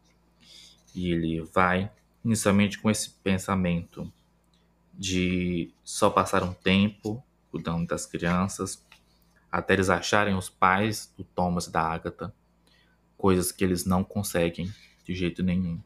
E 0.98 1.12
ele 1.12 1.42
vai 1.44 1.92
inicialmente 2.26 2.80
com 2.80 2.90
esse 2.90 3.12
pensamento 3.12 4.12
de 4.92 5.72
só 5.84 6.10
passar 6.10 6.42
um 6.42 6.54
tempo 6.54 7.24
cuidando 7.52 7.86
das 7.86 8.08
crianças 8.08 8.84
até 9.52 9.76
eles 9.76 9.92
acharem 9.92 10.34
os 10.34 10.50
pais 10.50 11.14
do 11.16 11.24
Thomas 11.24 11.68
e 11.68 11.72
da 11.72 11.84
Agatha, 11.84 12.34
coisas 13.16 13.52
que 13.52 13.64
eles 13.64 13.86
não 13.86 14.04
conseguem 14.04 14.74
de 15.06 15.14
jeito 15.14 15.44
nenhum. 15.44 15.80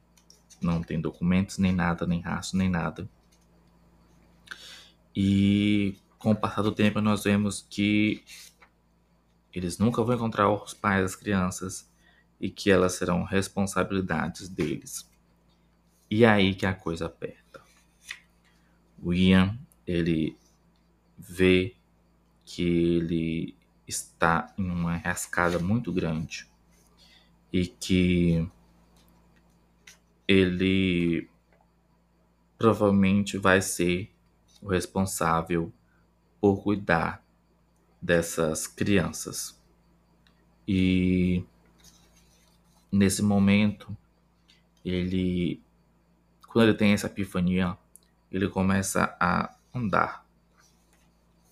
Não 0.62 0.82
tem 0.82 1.02
documentos, 1.02 1.58
nem 1.58 1.74
nada, 1.74 2.08
nem 2.08 2.22
rastro, 2.22 2.58
nem 2.58 2.70
nada. 2.70 3.08
E 5.14 5.98
com 6.18 6.32
o 6.32 6.36
passar 6.36 6.62
do 6.62 6.72
tempo 6.72 7.02
nós 7.02 7.26
vemos 7.26 7.68
que 7.70 8.24
eles 9.54 9.78
nunca 9.78 10.02
vão 10.02 10.16
encontrar 10.16 10.50
os 10.50 10.74
pais 10.74 11.04
das 11.04 11.16
crianças 11.18 11.91
e 12.42 12.50
que 12.50 12.72
elas 12.72 12.94
serão 12.94 13.24
responsabilidades 13.24 14.50
deles. 14.50 15.08
E 16.10 16.26
aí 16.26 16.56
que 16.56 16.66
a 16.66 16.74
coisa 16.74 17.06
aperta. 17.06 17.62
O 19.00 19.14
Ian, 19.14 19.58
ele 19.86 20.36
vê 21.18 21.76
que 22.44 22.64
ele 22.64 23.56
está 23.88 24.52
em 24.58 24.70
uma 24.70 24.98
rascada 24.98 25.60
muito 25.60 25.94
grande 25.94 26.48
e 27.54 27.68
que 27.68 28.50
ele 30.28 31.30
provavelmente 32.58 33.38
vai 33.38 33.62
ser 33.62 34.12
o 34.62 34.68
responsável 34.68 35.72
por 36.40 36.64
cuidar 36.64 37.24
dessas 38.02 38.66
crianças. 38.66 39.60
E 40.68 41.44
nesse 42.92 43.22
momento, 43.22 43.96
ele, 44.84 45.62
quando 46.48 46.70
ele 46.70 46.78
tem 46.78 46.94
essa 46.94 47.08
epifania, 47.08 47.78
ele 48.32 48.48
começa 48.50 49.16
a 49.20 49.56
andar 49.74 50.22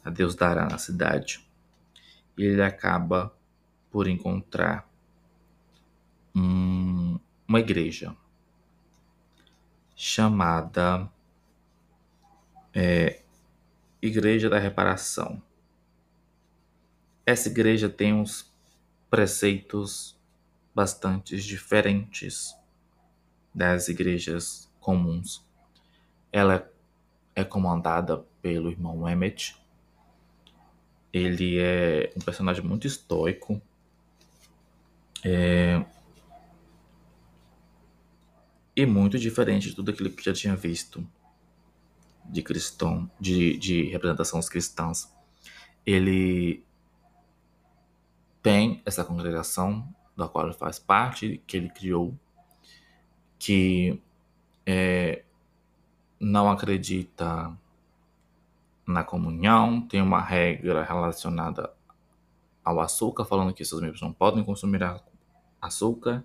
a 0.03 0.09
Deus 0.09 0.35
dará 0.35 0.65
na 0.65 0.77
cidade. 0.77 1.47
E 2.37 2.43
ele 2.43 2.61
acaba 2.61 3.33
por 3.91 4.07
encontrar 4.07 4.89
um, 6.35 7.19
uma 7.47 7.59
igreja 7.59 8.15
chamada 9.95 11.09
é, 12.73 13.21
Igreja 14.01 14.49
da 14.49 14.57
Reparação. 14.57 15.41
Essa 17.25 17.49
igreja 17.49 17.89
tem 17.89 18.13
uns 18.13 18.51
preceitos 19.09 20.18
bastante 20.79 21.35
diferentes 21.35 22.55
das 23.53 23.89
igrejas 23.89 24.71
comuns. 24.79 25.45
Ela 26.31 26.71
é 27.35 27.43
comandada 27.43 28.19
pelo 28.41 28.71
irmão 28.71 29.09
Emmet, 29.09 29.57
ele 31.11 31.59
é 31.59 32.13
um 32.15 32.21
personagem 32.21 32.63
muito 32.63 32.87
estoico. 32.87 33.61
É... 35.25 35.83
E 38.73 38.85
muito 38.85 39.19
diferente 39.19 39.67
de 39.67 39.75
tudo 39.75 39.91
aquilo 39.91 40.09
que 40.11 40.23
já 40.23 40.31
tinha 40.31 40.55
visto 40.55 41.05
de 42.23 42.41
cristão, 42.41 43.11
de, 43.19 43.57
de 43.57 43.83
representações 43.89 44.47
cristãs. 44.47 45.13
Ele 45.85 46.63
tem 48.41 48.81
essa 48.85 49.03
congregação 49.03 49.93
da 50.19 50.27
qual 50.27 50.45
ele 50.45 50.53
faz 50.53 50.77
parte, 50.77 51.41
que 51.47 51.57
ele 51.57 51.69
criou, 51.69 52.13
que 53.39 54.01
é, 54.65 55.23
não 56.19 56.51
acredita 56.51 57.51
na 58.85 59.03
comunhão, 59.03 59.81
tem 59.81 60.01
uma 60.01 60.21
regra 60.21 60.83
relacionada 60.83 61.73
ao 62.63 62.79
açúcar, 62.79 63.25
falando 63.25 63.53
que 63.53 63.63
seus 63.63 63.81
membros 63.81 64.01
não 64.01 64.13
podem 64.13 64.43
consumir 64.43 64.81
açúcar, 65.61 66.23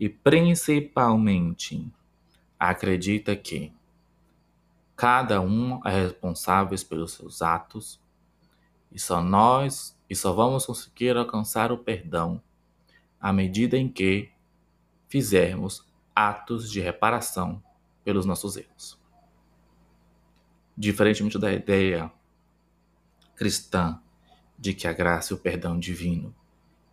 e 0.00 0.08
principalmente 0.08 1.86
acredita 2.58 3.36
que 3.36 3.72
cada 4.96 5.40
um 5.40 5.80
é 5.86 5.90
responsável 5.90 6.78
pelos 6.88 7.12
seus 7.12 7.42
atos 7.42 8.00
e 8.90 8.98
só 8.98 9.22
nós 9.22 9.96
e 10.08 10.14
só 10.14 10.32
vamos 10.32 10.66
conseguir 10.66 11.16
alcançar 11.16 11.72
o 11.72 11.78
perdão 11.78 12.40
à 13.22 13.32
medida 13.32 13.78
em 13.78 13.88
que 13.88 14.28
fizermos 15.08 15.86
atos 16.12 16.68
de 16.68 16.80
reparação 16.80 17.62
pelos 18.02 18.26
nossos 18.26 18.56
erros. 18.56 18.98
Diferentemente 20.76 21.38
da 21.38 21.52
ideia 21.52 22.10
cristã 23.36 24.00
de 24.58 24.74
que 24.74 24.88
a 24.88 24.92
graça 24.92 25.32
e 25.32 25.36
o 25.36 25.38
perdão 25.38 25.78
divino 25.78 26.34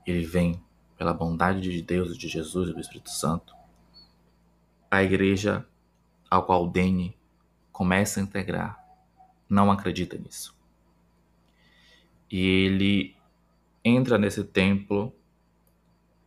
ele 0.05 0.23
vem 0.23 0.63
pela 0.95 1.13
bondade 1.13 1.61
de 1.61 1.81
Deus, 1.81 2.17
de 2.17 2.27
Jesus 2.27 2.69
e 2.69 2.73
do 2.73 2.79
Espírito 2.79 3.09
Santo, 3.09 3.55
a 4.91 5.01
igreja 5.01 5.65
ao 6.29 6.45
qual 6.45 6.69
Dene 6.69 7.17
começa 7.71 8.19
a 8.19 8.23
integrar 8.23 8.79
não 9.49 9.71
acredita 9.71 10.17
nisso. 10.17 10.55
E 12.29 12.39
ele 12.39 13.15
entra 13.83 14.17
nesse 14.17 14.43
templo 14.43 15.13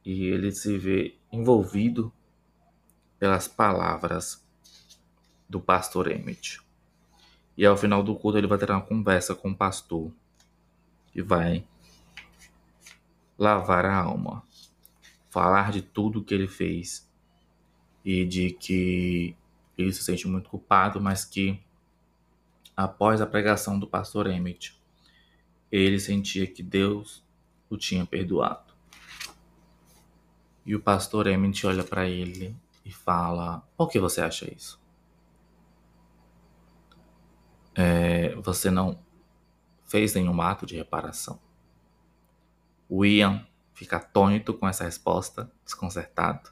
e 0.05 0.25
ele 0.25 0.53
se 0.53 0.77
vê 0.79 1.17
envolvido 1.31 2.13
pelas 3.19 3.47
palavras 3.47 4.45
do 5.49 5.61
pastor 5.61 6.11
Emmett. 6.11 6.61
E 7.57 7.65
ao 7.65 7.77
final 7.77 8.03
do 8.03 8.17
culto 8.17 8.39
ele 8.39 8.47
vai 8.47 8.59
ter 8.59 8.71
uma 8.71 8.81
conversa 8.81 9.35
com 9.35 9.51
o 9.51 9.57
pastor 9.57 10.11
e 11.15 11.21
vai 11.21 11.65
lavar 13.39 13.85
a 13.85 13.95
alma, 13.95 14.43
falar 15.31 15.71
de 15.71 15.83
tudo 15.83 16.25
que 16.25 16.35
ele 16.35 16.49
fez 16.49 17.09
e 18.05 18.25
de 18.25 18.51
que 18.53 19.37
ele 19.77 19.93
se 19.93 20.03
sente 20.03 20.27
muito 20.27 20.49
culpado, 20.49 21.01
mas 21.01 21.25
que 21.25 21.61
após 22.77 23.21
a 23.21 23.27
pregação 23.27 23.79
do 23.79 23.87
pastor 23.87 24.27
Emmett, 24.27 24.81
ele 25.71 26.01
sentia 26.01 26.47
que 26.47 26.63
Deus 26.63 27.25
o 27.71 27.77
tinha 27.77 28.05
perdoado. 28.05 28.72
E 30.65 30.77
o 30.77 30.81
pastor 30.81 31.27
Emmett 31.27 31.67
olha 31.67 31.83
para 31.83 32.09
ele 32.09 32.57
e 32.85 32.93
fala: 32.93 33.67
Por 33.77 33.89
que 33.89 33.99
você 33.99 34.21
acha 34.21 34.53
isso? 34.53 34.81
É, 37.75 38.35
você 38.37 38.71
não 38.71 38.99
fez 39.87 40.15
nenhum 40.15 40.41
ato 40.41 40.65
de 40.65 40.77
reparação. 40.77 41.41
O 42.89 43.05
Ian 43.05 43.45
fica 43.75 43.97
atônito 43.97 44.55
com 44.55 44.69
essa 44.69 44.85
resposta, 44.85 45.51
desconcertado, 45.65 46.51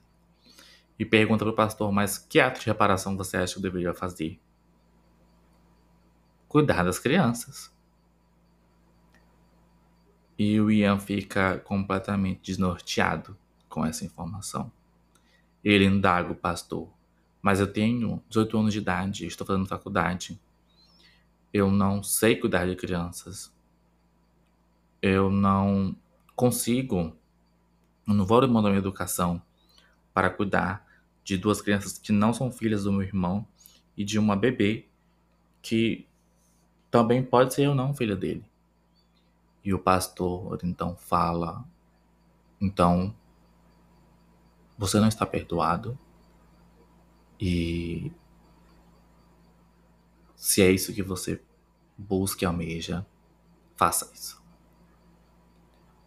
e 0.98 1.04
pergunta 1.04 1.44
para 1.44 1.52
o 1.52 1.56
pastor: 1.56 1.92
Mas 1.92 2.18
que 2.18 2.40
ato 2.40 2.60
de 2.60 2.66
reparação 2.66 3.16
você 3.16 3.36
acha 3.36 3.52
que 3.52 3.58
eu 3.58 3.62
deveria 3.62 3.94
fazer? 3.94 4.40
Cuidar 6.48 6.82
das 6.82 6.98
crianças. 6.98 7.72
E 10.36 10.58
o 10.60 10.70
Ian 10.70 10.98
fica 10.98 11.58
completamente 11.60 12.40
desnorteado 12.40 13.36
com 13.70 13.86
essa 13.86 14.04
informação. 14.04 14.70
Ele 15.64 15.86
indaga 15.86 16.32
o 16.32 16.34
pastor: 16.34 16.90
Mas 17.40 17.60
eu 17.60 17.72
tenho 17.72 18.22
18 18.28 18.58
anos 18.58 18.72
de 18.74 18.80
idade, 18.80 19.26
estou 19.26 19.46
fazendo 19.46 19.66
faculdade. 19.66 20.38
Eu 21.52 21.70
não 21.70 22.02
sei 22.02 22.36
cuidar 22.36 22.66
de 22.66 22.76
crianças. 22.76 23.50
Eu 25.00 25.30
não 25.30 25.96
consigo, 26.36 27.16
eu 28.06 28.14
não 28.14 28.26
vou 28.26 28.40
demandar 28.42 28.68
minha 28.68 28.78
educação 28.78 29.40
para 30.12 30.28
cuidar 30.28 30.86
de 31.24 31.38
duas 31.38 31.62
crianças 31.62 31.96
que 31.96 32.12
não 32.12 32.34
são 32.34 32.50
filhas 32.50 32.84
do 32.84 32.92
meu 32.92 33.02
irmão 33.02 33.46
e 33.96 34.04
de 34.04 34.18
uma 34.18 34.36
bebê 34.36 34.86
que 35.62 36.06
também 36.90 37.22
pode 37.22 37.54
ser 37.54 37.68
ou 37.68 37.74
não 37.74 37.94
filha 37.94 38.16
dele. 38.16 38.44
E 39.64 39.72
o 39.72 39.78
pastor 39.78 40.58
então 40.64 40.96
fala: 40.96 41.64
então 42.60 43.14
você 44.80 44.98
não 44.98 45.08
está 45.08 45.26
perdoado 45.26 45.98
e 47.38 48.10
se 50.34 50.62
é 50.62 50.70
isso 50.70 50.94
que 50.94 51.02
você 51.02 51.38
busca 51.98 52.44
e 52.44 52.46
almeja, 52.46 53.04
faça 53.76 54.10
isso. 54.14 54.42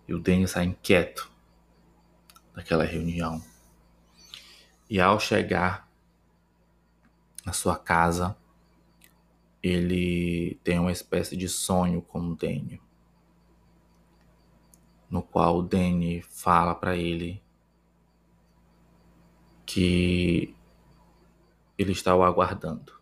E 0.07 0.13
o 0.15 0.19
Daniel 0.19 0.47
sai 0.47 0.65
inquieto 0.65 1.31
daquela 2.55 2.83
reunião. 2.83 3.43
E 4.89 4.99
ao 4.99 5.19
chegar 5.19 5.87
na 7.45 7.53
sua 7.53 7.77
casa, 7.77 8.35
ele 9.61 10.59
tem 10.63 10.79
uma 10.79 10.91
espécie 10.91 11.37
de 11.37 11.47
sonho 11.47 12.01
com 12.01 12.21
o 12.21 12.35
Danny, 12.35 12.81
no 15.11 15.21
qual 15.21 15.59
o 15.59 15.61
Danny 15.61 16.23
fala 16.23 16.73
para 16.73 16.97
ele 16.97 17.42
que 19.73 20.55
ele 21.75 21.93
está 21.93 22.15
o 22.15 22.21
aguardando 22.21 22.93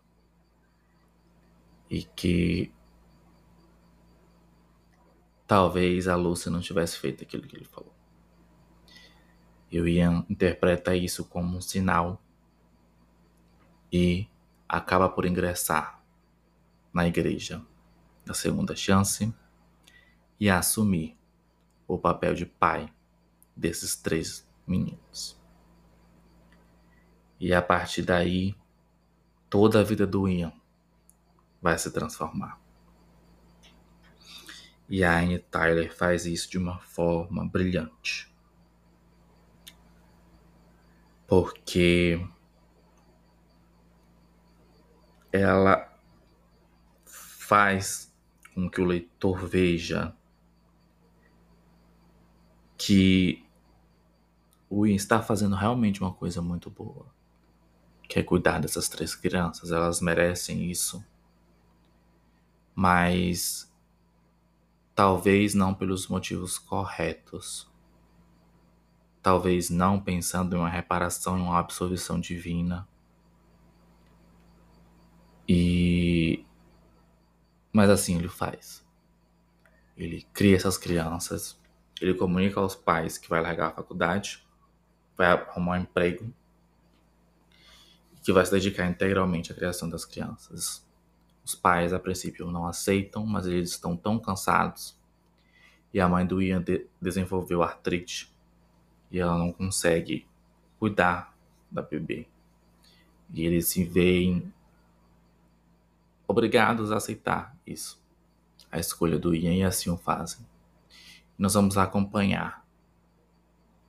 e 1.90 2.02
que 2.02 2.72
talvez 5.46 6.08
a 6.08 6.16
Lúcia 6.16 6.50
não 6.50 6.62
tivesse 6.62 6.96
feito 6.96 7.22
aquilo 7.22 7.42
que 7.42 7.54
ele 7.54 7.66
falou. 7.66 7.92
E 9.70 9.78
o 9.82 9.86
Ian 9.86 10.24
interpreta 10.30 10.96
isso 10.96 11.26
como 11.26 11.58
um 11.58 11.60
sinal 11.60 12.18
e 13.92 14.26
acaba 14.66 15.10
por 15.10 15.26
ingressar 15.26 16.02
na 16.90 17.06
igreja 17.06 17.62
da 18.24 18.32
segunda 18.32 18.74
chance 18.74 19.30
e 20.40 20.48
assumir 20.48 21.18
o 21.86 21.98
papel 21.98 22.32
de 22.32 22.46
pai 22.46 22.90
desses 23.54 23.94
três 23.94 24.48
meninos. 24.66 25.41
E 27.42 27.52
a 27.52 27.60
partir 27.60 28.02
daí, 28.02 28.54
toda 29.50 29.80
a 29.80 29.82
vida 29.82 30.06
do 30.06 30.28
Ian 30.28 30.52
vai 31.60 31.76
se 31.76 31.90
transformar. 31.90 32.60
E 34.88 35.02
a 35.02 35.18
Anne 35.18 35.40
Tyler 35.40 35.92
faz 35.92 36.24
isso 36.24 36.48
de 36.48 36.56
uma 36.56 36.78
forma 36.78 37.44
brilhante. 37.44 38.32
Porque 41.26 42.24
ela 45.32 45.92
faz 47.04 48.14
com 48.54 48.70
que 48.70 48.80
o 48.80 48.84
leitor 48.84 49.44
veja 49.44 50.16
que 52.78 53.44
o 54.70 54.86
Ian 54.86 54.94
está 54.94 55.20
fazendo 55.20 55.56
realmente 55.56 56.00
uma 56.00 56.14
coisa 56.14 56.40
muito 56.40 56.70
boa, 56.70 57.11
que 58.12 58.18
é 58.18 58.22
cuidar 58.22 58.60
dessas 58.60 58.90
três 58.90 59.14
crianças, 59.14 59.72
elas 59.72 60.02
merecem 60.02 60.70
isso. 60.70 61.02
Mas 62.74 63.72
talvez 64.94 65.54
não 65.54 65.72
pelos 65.72 66.08
motivos 66.08 66.58
corretos. 66.58 67.66
Talvez 69.22 69.70
não 69.70 69.98
pensando 69.98 70.54
em 70.54 70.58
uma 70.58 70.68
reparação 70.68 71.38
e 71.38 71.40
uma 71.40 71.58
absolvição 71.58 72.20
divina. 72.20 72.86
E 75.48 76.44
mas 77.72 77.88
assim 77.88 78.18
ele 78.18 78.28
faz. 78.28 78.86
Ele 79.96 80.26
cria 80.34 80.56
essas 80.56 80.76
crianças, 80.76 81.58
ele 81.98 82.12
comunica 82.12 82.60
aos 82.60 82.74
pais 82.74 83.16
que 83.16 83.30
vai 83.30 83.40
largar 83.40 83.68
a 83.68 83.74
faculdade, 83.76 84.46
vai 85.16 85.28
arrumar 85.28 85.78
um 85.78 85.82
emprego, 85.82 86.30
que 88.22 88.32
vai 88.32 88.44
se 88.44 88.52
dedicar 88.52 88.86
integralmente 88.86 89.52
à 89.52 89.54
criação 89.54 89.88
das 89.88 90.04
crianças. 90.04 90.86
Os 91.44 91.54
pais, 91.54 91.92
a 91.92 91.98
princípio, 91.98 92.50
não 92.50 92.66
aceitam, 92.66 93.26
mas 93.26 93.46
eles 93.46 93.70
estão 93.70 93.96
tão 93.96 94.18
cansados. 94.18 94.96
E 95.92 96.00
a 96.00 96.08
mãe 96.08 96.24
do 96.24 96.40
Ian 96.40 96.62
de 96.62 96.86
desenvolveu 97.00 97.62
artrite 97.62 98.32
e 99.10 99.18
ela 99.18 99.36
não 99.36 99.52
consegue 99.52 100.26
cuidar 100.78 101.36
da 101.70 101.82
bebê. 101.82 102.26
E 103.32 103.44
eles 103.44 103.68
se 103.68 103.84
veem 103.84 104.52
obrigados 106.26 106.90
a 106.90 106.96
aceitar 106.96 107.54
isso, 107.66 108.00
a 108.70 108.78
escolha 108.78 109.18
do 109.18 109.34
Ian, 109.34 109.52
e 109.52 109.62
assim 109.62 109.90
o 109.90 109.98
fazem. 109.98 110.46
Nós 111.36 111.54
vamos 111.54 111.76
acompanhar 111.76 112.64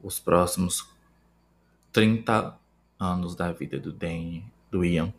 os 0.01 0.19
próximos 0.19 0.89
30 1.93 2.57
anos 3.03 3.35
da 3.35 3.51
vida 3.51 3.79
do 3.79 3.91
Danny, 3.91 4.45
do 4.71 4.83
Ian, 4.83 5.13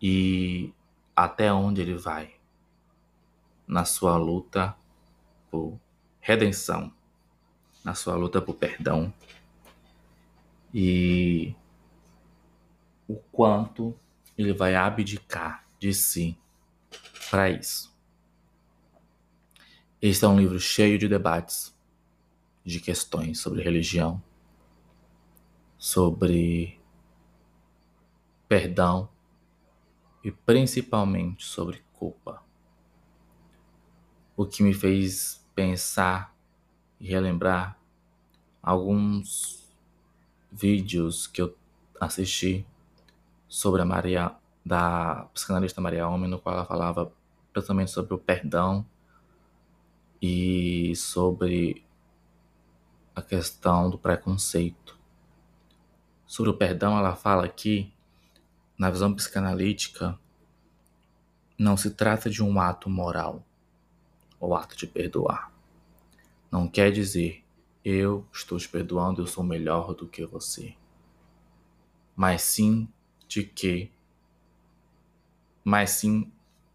e 0.00 0.72
até 1.14 1.52
onde 1.52 1.80
ele 1.80 1.94
vai 1.94 2.34
na 3.66 3.84
sua 3.84 4.16
luta 4.16 4.76
por 5.50 5.78
redenção, 6.20 6.92
na 7.84 7.94
sua 7.94 8.14
luta 8.14 8.40
por 8.40 8.54
perdão 8.54 9.12
e 10.72 11.54
o 13.06 13.16
quanto 13.32 13.98
ele 14.36 14.52
vai 14.52 14.74
abdicar 14.74 15.66
de 15.78 15.92
si 15.94 16.38
para 17.30 17.50
isso. 17.50 17.96
Este 20.00 20.24
é 20.24 20.28
um 20.28 20.38
livro 20.38 20.60
cheio 20.60 20.98
de 20.98 21.08
debates, 21.08 21.74
de 22.64 22.78
questões 22.78 23.40
sobre 23.40 23.62
religião, 23.62 24.22
sobre 25.78 26.80
perdão 28.48 29.08
e 30.24 30.32
principalmente 30.32 31.44
sobre 31.44 31.84
culpa. 31.92 32.42
O 34.36 34.44
que 34.44 34.62
me 34.62 34.74
fez 34.74 35.46
pensar 35.54 36.34
e 37.00 37.08
relembrar 37.08 37.78
alguns 38.62 39.68
vídeos 40.50 41.26
que 41.26 41.40
eu 41.42 41.56
assisti 42.00 42.66
sobre 43.48 43.82
a 43.82 43.84
Maria 43.84 44.34
da 44.64 45.28
psicanalista 45.32 45.80
Maria 45.80 46.08
Homem, 46.08 46.28
no 46.28 46.38
qual 46.38 46.56
ela 46.56 46.64
falava 46.64 47.12
principalmente 47.52 47.90
sobre 47.90 48.14
o 48.14 48.18
perdão 48.18 48.84
e 50.20 50.94
sobre 50.96 51.84
a 53.14 53.22
questão 53.22 53.88
do 53.88 53.98
preconceito. 53.98 54.97
Sobre 56.28 56.50
o 56.50 56.54
perdão, 56.54 56.96
ela 56.96 57.16
fala 57.16 57.48
que 57.48 57.90
Na 58.78 58.90
visão 58.90 59.12
psicanalítica, 59.12 60.16
não 61.58 61.76
se 61.76 61.90
trata 61.90 62.30
de 62.30 62.44
um 62.44 62.60
ato 62.60 62.88
moral, 62.88 63.44
o 64.38 64.54
ato 64.54 64.76
de 64.76 64.86
perdoar. 64.86 65.52
Não 66.48 66.68
quer 66.68 66.92
dizer 66.92 67.44
eu 67.84 68.24
estou 68.32 68.56
te 68.56 68.68
perdoando, 68.68 69.22
eu 69.22 69.26
sou 69.26 69.42
melhor 69.42 69.94
do 69.94 70.06
que 70.06 70.24
você. 70.24 70.76
Mas 72.14 72.42
sim 72.42 72.88
de 73.26 73.42
que, 73.42 73.90
mas 75.64 75.90
sim 75.90 76.30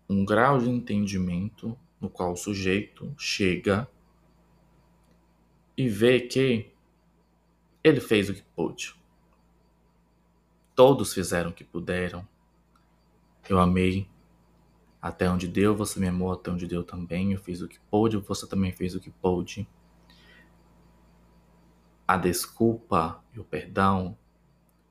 um 0.09 0.25
grau 0.25 0.59
de 0.59 0.69
entendimento 0.69 1.77
no 2.01 2.09
qual 2.09 2.33
o 2.33 2.37
sujeito 2.37 3.13
chega 3.17 3.87
e 5.77 5.87
vê 5.87 6.19
que 6.19 6.69
ele 7.81 8.01
fez 8.01 8.29
o 8.29 8.33
que 8.33 8.43
pôde. 8.55 8.93
Todos 10.75 11.13
fizeram 11.13 11.51
o 11.51 11.53
que 11.53 11.63
puderam. 11.63 12.27
Eu 13.47 13.59
amei. 13.59 14.07
Até 15.01 15.29
onde 15.29 15.47
deu, 15.47 15.75
você 15.75 15.99
me 15.99 16.07
amou, 16.07 16.31
até 16.31 16.49
onde 16.49 16.65
deu 16.65 16.83
também. 16.83 17.33
Eu 17.33 17.39
fiz 17.39 17.61
o 17.61 17.67
que 17.67 17.79
pôde, 17.91 18.17
você 18.17 18.47
também 18.47 18.71
fez 18.71 18.95
o 18.95 18.99
que 18.99 19.11
pôde. 19.11 19.67
A 22.07 22.17
desculpa 22.17 23.23
e 23.33 23.39
o 23.39 23.43
perdão 23.43 24.17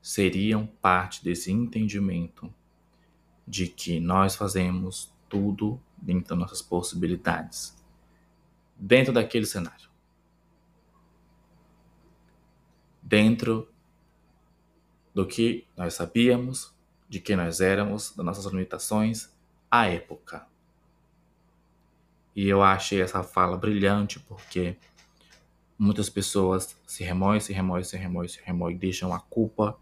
seriam 0.01 0.67
parte 0.67 1.23
desse 1.23 1.51
entendimento 1.51 2.53
de 3.47 3.67
que 3.67 3.99
nós 3.99 4.35
fazemos 4.35 5.13
tudo 5.27 5.81
dentro 5.97 6.29
das 6.29 6.37
nossas 6.37 6.61
possibilidades, 6.61 7.75
dentro 8.77 9.13
daquele 9.13 9.45
cenário. 9.45 9.89
Dentro 13.01 13.72
do 15.13 15.25
que 15.25 15.67
nós 15.77 15.93
sabíamos, 15.93 16.73
de 17.07 17.19
quem 17.19 17.35
nós 17.35 17.61
éramos, 17.61 18.15
das 18.15 18.25
nossas 18.25 18.45
limitações, 18.45 19.31
à 19.69 19.87
época. 19.87 20.47
E 22.35 22.47
eu 22.47 22.63
achei 22.63 23.01
essa 23.01 23.21
fala 23.21 23.57
brilhante 23.57 24.19
porque 24.19 24.77
muitas 25.77 26.09
pessoas 26.09 26.75
se 26.87 27.03
remoem, 27.03 27.39
se 27.39 27.53
remoem, 27.53 27.83
se 27.83 27.97
remoem, 27.97 28.27
se 28.27 28.41
remoem, 28.43 28.77
deixam 28.77 29.13
a 29.13 29.19
culpa 29.19 29.77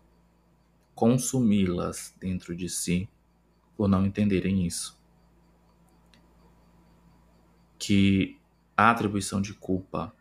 consumi-las 0.94 2.14
dentro 2.20 2.56
de 2.56 2.68
si 2.68 3.10
por 3.78 3.88
não 3.88 4.06
entenderem 4.06 4.66
isso. 4.66 5.00
Que 7.80 8.40
a 8.76 8.92
atribuição 8.92 9.42
de 9.42 9.54
culpa 9.54 10.14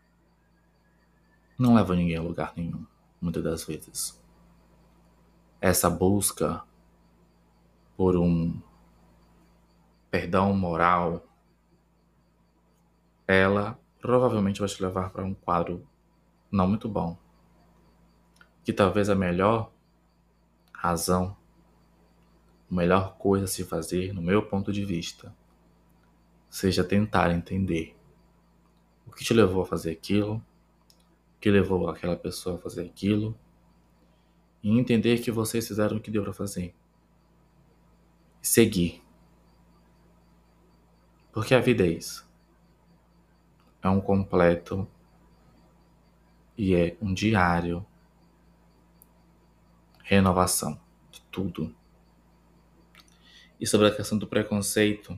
não 1.57 1.75
leva 1.75 1.95
ninguém 1.95 2.17
a 2.17 2.21
lugar 2.21 2.53
nenhum, 2.55 2.85
muitas 3.19 3.43
das 3.43 3.63
vezes. 3.65 4.20
Essa 5.61 5.91
busca 5.91 6.63
por 7.95 8.17
um 8.17 8.59
perdão 10.09 10.55
moral, 10.55 11.23
ela 13.27 13.79
provavelmente 14.01 14.59
vai 14.59 14.67
te 14.67 14.81
levar 14.81 15.11
para 15.11 15.23
um 15.23 15.35
quadro 15.35 15.87
não 16.51 16.67
muito 16.67 16.89
bom. 16.89 17.15
Que 18.63 18.73
talvez 18.73 19.07
a 19.07 19.15
melhor 19.15 19.71
razão, 20.73 21.37
a 22.69 22.73
melhor 22.73 23.15
coisa 23.17 23.45
a 23.45 23.47
se 23.47 23.63
fazer, 23.63 24.13
no 24.13 24.21
meu 24.21 24.43
ponto 24.43 24.73
de 24.73 24.83
vista, 24.83 25.31
seja 26.49 26.83
tentar 26.83 27.31
entender 27.31 27.95
o 29.05 29.11
que 29.11 29.23
te 29.23 29.33
levou 29.33 29.61
a 29.61 29.65
fazer 29.65 29.91
aquilo, 29.91 30.37
o 31.37 31.39
que 31.39 31.51
levou 31.51 31.87
aquela 31.87 32.15
pessoa 32.15 32.55
a 32.55 32.59
fazer 32.59 32.83
aquilo, 32.83 33.37
e 34.63 34.77
entender 34.77 35.19
que 35.21 35.31
vocês 35.31 35.67
fizeram 35.67 35.97
o 35.97 35.99
que 35.99 36.11
deu 36.11 36.23
para 36.23 36.33
fazer. 36.33 36.73
Seguir. 38.41 39.01
Porque 41.31 41.55
a 41.55 41.59
vida 41.59 41.85
é 41.85 41.89
isso. 41.89 42.29
É 43.81 43.89
um 43.89 44.01
completo 44.01 44.87
e 46.57 46.75
é 46.75 46.95
um 47.01 47.13
diário 47.13 47.85
renovação 50.03 50.79
de 51.09 51.21
tudo. 51.31 51.73
E 53.59 53.65
sobre 53.65 53.87
a 53.87 53.95
questão 53.95 54.17
do 54.17 54.27
preconceito, 54.27 55.17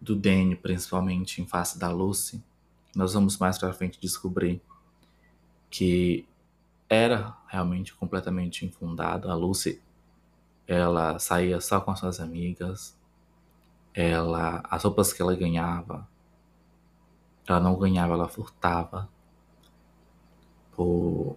do 0.00 0.16
Danny, 0.16 0.56
principalmente 0.56 1.40
em 1.40 1.46
face 1.46 1.78
da 1.78 1.90
Lucy, 1.90 2.42
nós 2.94 3.12
vamos 3.14 3.38
mais 3.38 3.58
para 3.58 3.72
frente 3.72 4.00
descobrir 4.00 4.60
que 5.70 6.26
era 6.88 7.36
realmente 7.46 7.94
completamente 7.94 8.64
infundado. 8.64 9.30
A 9.30 9.34
Lucy, 9.34 9.82
ela 10.66 11.18
saía 11.18 11.60
só 11.60 11.80
com 11.80 11.90
as 11.90 11.98
suas 11.98 12.20
amigas, 12.20 12.98
ela, 13.94 14.62
as 14.68 14.84
roupas 14.84 15.12
que 15.12 15.22
ela 15.22 15.34
ganhava, 15.34 16.08
ela 17.46 17.60
não 17.60 17.76
ganhava, 17.78 18.14
ela 18.14 18.28
furtava 18.28 19.08
por 20.72 21.36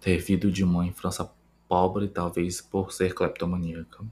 ter 0.00 0.18
vindo 0.18 0.50
de 0.50 0.64
uma 0.64 0.86
infância 0.86 1.28
pobre, 1.68 2.08
talvez 2.08 2.60
por 2.60 2.92
ser 2.92 3.14
cleptomaníaca. 3.14 4.04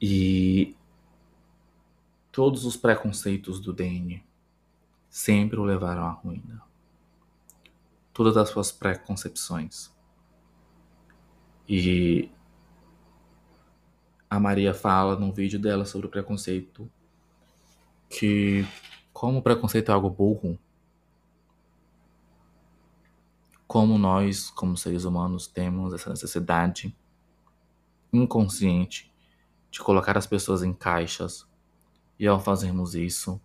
E 0.00 0.76
todos 2.30 2.64
os 2.64 2.76
preconceitos 2.76 3.60
do 3.60 3.72
DN 3.72 4.22
sempre 5.08 5.58
o 5.58 5.64
levaram 5.64 6.04
à 6.04 6.10
ruína. 6.10 6.69
Todas 8.12 8.36
as 8.36 8.48
suas 8.48 8.72
preconcepções. 8.72 9.90
E 11.68 12.30
a 14.28 14.38
Maria 14.38 14.74
fala 14.74 15.16
num 15.16 15.32
vídeo 15.32 15.58
dela 15.58 15.84
sobre 15.84 16.06
o 16.06 16.10
preconceito 16.10 16.90
que 18.08 18.66
como 19.12 19.38
o 19.38 19.42
preconceito 19.42 19.90
é 19.90 19.94
algo 19.94 20.10
burro, 20.10 20.58
como 23.66 23.98
nós, 23.98 24.50
como 24.50 24.76
seres 24.76 25.04
humanos, 25.04 25.46
temos 25.46 25.94
essa 25.94 26.10
necessidade 26.10 26.96
inconsciente 28.12 29.12
de 29.70 29.78
colocar 29.78 30.18
as 30.18 30.26
pessoas 30.26 30.64
em 30.64 30.72
caixas, 30.72 31.46
e 32.18 32.26
ao 32.26 32.40
fazermos 32.40 32.94
isso, 32.96 33.40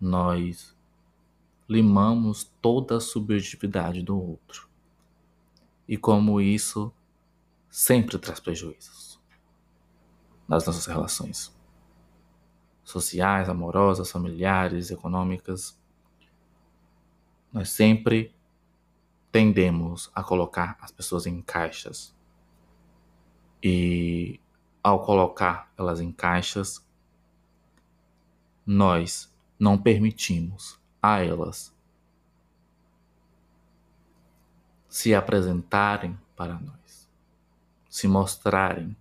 nós 0.00 0.74
limamos 1.72 2.44
toda 2.60 2.98
a 2.98 3.00
subjetividade 3.00 4.02
do 4.02 4.20
outro. 4.20 4.68
E 5.88 5.96
como 5.96 6.38
isso 6.38 6.92
sempre 7.70 8.18
traz 8.18 8.38
prejuízos 8.38 9.18
nas 10.46 10.66
nossas 10.66 10.84
relações 10.84 11.50
sociais, 12.84 13.48
amorosas, 13.48 14.10
familiares, 14.10 14.90
econômicas. 14.90 15.80
Nós 17.50 17.70
sempre 17.70 18.34
tendemos 19.30 20.10
a 20.14 20.22
colocar 20.22 20.76
as 20.78 20.92
pessoas 20.92 21.24
em 21.24 21.40
caixas. 21.40 22.14
E 23.62 24.38
ao 24.82 25.02
colocar 25.02 25.72
elas 25.78 26.00
em 26.00 26.12
caixas, 26.12 26.86
nós 28.66 29.32
não 29.58 29.78
permitimos 29.78 30.81
a 31.02 31.20
elas 31.20 31.74
se 34.88 35.14
apresentarem 35.14 36.16
para 36.36 36.54
nós, 36.60 37.08
se 37.90 38.06
mostrarem 38.06 38.96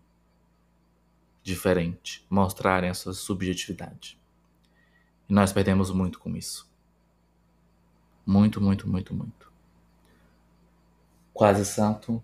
diferente, 1.43 2.25
mostrarem 2.29 2.89
essa 2.89 3.13
subjetividade. 3.13 4.19
E 5.29 5.33
nós 5.33 5.53
perdemos 5.53 5.91
muito 5.91 6.17
com 6.19 6.35
isso. 6.35 6.69
Muito, 8.25 8.61
muito, 8.61 8.87
muito, 8.87 9.13
muito. 9.13 9.51
Quase 11.33 11.65
Santo 11.65 12.23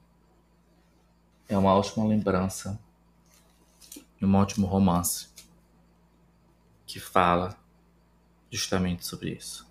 é 1.48 1.58
uma 1.58 1.74
ótima 1.74 2.06
lembrança 2.06 2.80
e 4.22 4.26
um 4.26 4.36
ótimo 4.36 4.66
romance 4.66 5.30
que 6.86 7.00
fala 7.00 7.58
justamente 8.52 9.06
sobre 9.06 9.32
isso. 9.32 9.68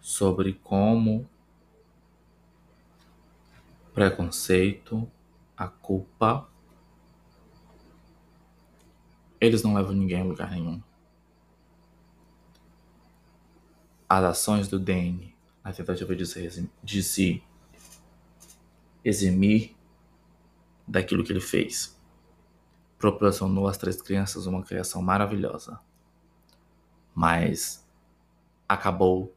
Sobre 0.00 0.52
como 0.54 1.28
preconceito, 3.92 5.10
a 5.56 5.68
culpa, 5.68 6.48
eles 9.40 9.62
não 9.62 9.74
levam 9.74 9.92
ninguém 9.92 10.20
a 10.20 10.24
lugar 10.24 10.50
nenhum. 10.50 10.82
As 14.08 14.24
ações 14.24 14.68
do 14.68 14.78
DN 14.78 15.36
a 15.66 15.72
tentativa 15.72 16.14
de 16.14 16.24
se, 16.24 16.70
de 16.80 17.02
se 17.02 17.42
eximir 19.04 19.74
daquilo 20.86 21.24
que 21.24 21.32
ele 21.32 21.40
fez. 21.40 22.00
Proporcionou 22.96 23.66
às 23.66 23.76
três 23.76 24.00
crianças 24.00 24.46
uma 24.46 24.62
criação 24.62 25.02
maravilhosa, 25.02 25.80
mas 27.16 27.82
acabou 28.68 29.34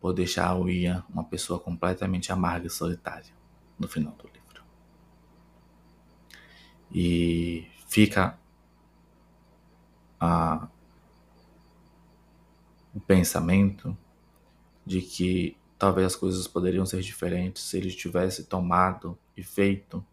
por 0.00 0.14
deixar 0.14 0.56
o 0.56 0.70
Ian 0.70 1.04
uma 1.10 1.22
pessoa 1.22 1.60
completamente 1.60 2.32
amarga 2.32 2.66
e 2.66 2.70
solitária 2.70 3.30
no 3.78 3.86
final 3.86 4.14
do 4.14 4.26
livro. 4.26 4.64
E 6.90 7.68
fica 7.86 8.38
a, 10.18 10.66
o 12.94 13.00
pensamento 13.00 13.94
de 14.86 15.02
que 15.02 15.56
talvez 15.78 16.06
as 16.06 16.16
coisas 16.16 16.48
poderiam 16.48 16.86
ser 16.86 17.02
diferentes 17.02 17.62
se 17.64 17.76
ele 17.76 17.90
tivesse 17.90 18.44
tomado 18.44 19.18
e 19.36 19.42
feito 19.42 20.04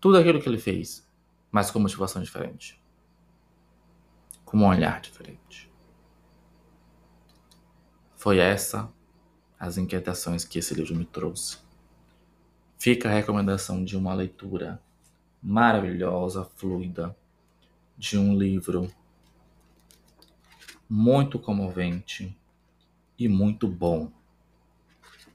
tudo 0.00 0.16
aquilo 0.16 0.40
que 0.40 0.48
ele 0.48 0.58
fez, 0.58 1.06
mas 1.50 1.70
com 1.70 1.78
motivação 1.78 2.22
diferente, 2.22 2.77
com 4.48 4.56
um 4.56 4.66
olhar 4.66 4.98
diferente. 5.02 5.70
Foi 8.16 8.38
essa 8.38 8.90
as 9.60 9.76
inquietações 9.76 10.42
que 10.42 10.58
esse 10.58 10.72
livro 10.72 10.96
me 10.96 11.04
trouxe. 11.04 11.58
Fica 12.78 13.10
a 13.10 13.12
recomendação 13.12 13.84
de 13.84 13.94
uma 13.94 14.14
leitura 14.14 14.80
maravilhosa, 15.42 16.44
fluida, 16.56 17.14
de 17.96 18.16
um 18.16 18.38
livro 18.38 18.90
muito 20.88 21.38
comovente 21.38 22.34
e 23.18 23.28
muito 23.28 23.68
bom. 23.68 24.10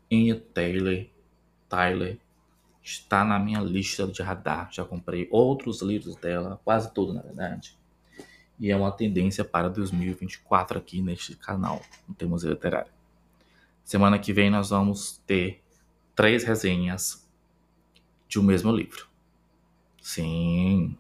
Ian 0.09 0.39
Taylor, 0.39 1.05
Tyler 1.69 2.17
está 2.81 3.23
na 3.23 3.37
minha 3.37 3.59
lista 3.59 4.07
de 4.07 4.23
radar. 4.23 4.73
Já 4.73 4.83
comprei 4.83 5.27
outros 5.29 5.83
livros 5.83 6.15
dela, 6.15 6.59
quase 6.63 6.91
tudo 6.91 7.13
na 7.13 7.21
verdade. 7.21 7.77
E 8.59 8.71
é 8.71 8.75
uma 8.75 8.91
tendência 8.91 9.43
para 9.43 9.69
2024 9.69 10.77
aqui 10.77 11.01
neste 11.01 11.35
canal, 11.35 11.81
no 12.07 12.13
Temos 12.13 12.43
Literário. 12.43 12.91
Semana 13.83 14.17
que 14.17 14.31
vem 14.31 14.49
nós 14.49 14.69
vamos 14.69 15.21
ter 15.25 15.61
três 16.15 16.43
resenhas 16.43 17.27
de 18.27 18.39
um 18.39 18.43
mesmo 18.43 18.71
livro. 18.71 19.07
Sim, 20.01 20.97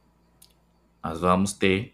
nós 1.03 1.19
vamos 1.19 1.53
ter 1.53 1.93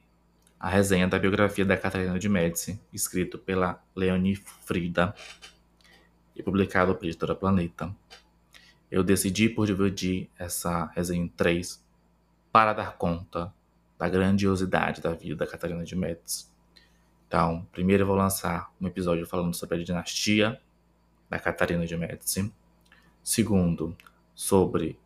a 0.60 0.68
resenha 0.68 1.08
da 1.08 1.18
biografia 1.18 1.66
da 1.66 1.78
Catarina 1.78 2.20
de 2.20 2.28
Médici, 2.28 2.80
escrito 2.92 3.38
pela 3.38 3.82
Leonie 3.96 4.36
Frida 4.36 5.16
e 6.36 6.44
publicado 6.44 6.94
pela 6.96 7.08
editora 7.08 7.34
Planeta. 7.34 7.96
Eu 8.92 9.04
decidi 9.04 9.48
por 9.48 9.66
dividir 9.68 10.30
essa 10.38 10.86
resenha 10.96 11.24
em 11.24 11.28
três 11.28 11.84
para 12.52 12.74
dar 12.74 12.98
conta 12.98 13.54
da 14.00 14.08
grandiosidade 14.08 15.02
da 15.02 15.14
vida 15.14 15.36
da 15.36 15.46
Catarina 15.46 15.84
de 15.84 15.94
Médici. 15.94 16.48
Então, 17.28 17.68
primeiro 17.72 18.04
eu 18.04 18.08
vou 18.08 18.16
lançar 18.16 18.74
um 18.80 18.88
episódio 18.88 19.28
falando 19.28 19.54
sobre 19.54 19.76
a 19.80 19.84
dinastia 19.84 20.60
da 21.30 21.38
Catarina 21.38 21.86
de 21.86 21.96
Médici. 21.98 22.52
Segundo, 23.22 23.96
sobre 24.34 24.98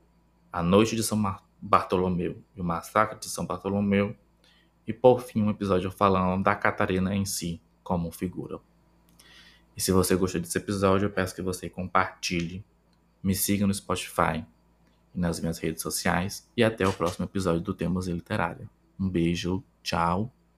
a 0.51 0.61
noite 0.61 0.95
de 0.95 1.01
São 1.01 1.19
Bartolomeu 1.59 2.41
e 2.55 2.61
o 2.61 2.63
massacre 2.63 3.19
de 3.19 3.25
São 3.25 3.45
Bartolomeu. 3.47 4.15
E 4.85 4.93
por 4.93 5.21
fim, 5.21 5.41
um 5.41 5.49
episódio 5.49 5.89
falando 5.89 6.43
da 6.43 6.55
Catarina 6.55 7.15
em 7.15 7.25
si, 7.25 7.59
como 7.83 8.11
figura. 8.11 8.59
E 9.75 9.81
se 9.81 9.91
você 9.91 10.15
gostou 10.15 10.39
desse 10.39 10.57
episódio, 10.57 11.07
eu 11.07 11.09
peço 11.09 11.33
que 11.33 11.41
você 11.41 11.67
compartilhe, 11.67 12.63
me 13.23 13.33
siga 13.33 13.65
no 13.65 13.73
Spotify 13.73 14.45
e 15.15 15.19
nas 15.19 15.39
minhas 15.39 15.57
redes 15.57 15.81
sociais. 15.81 16.47
E 16.55 16.63
até 16.63 16.87
o 16.87 16.93
próximo 16.93 17.25
episódio 17.25 17.61
do 17.61 17.73
Temos 17.73 18.07
Literária. 18.07 18.69
Um 18.99 19.09
beijo, 19.09 19.63
tchau. 19.83 20.31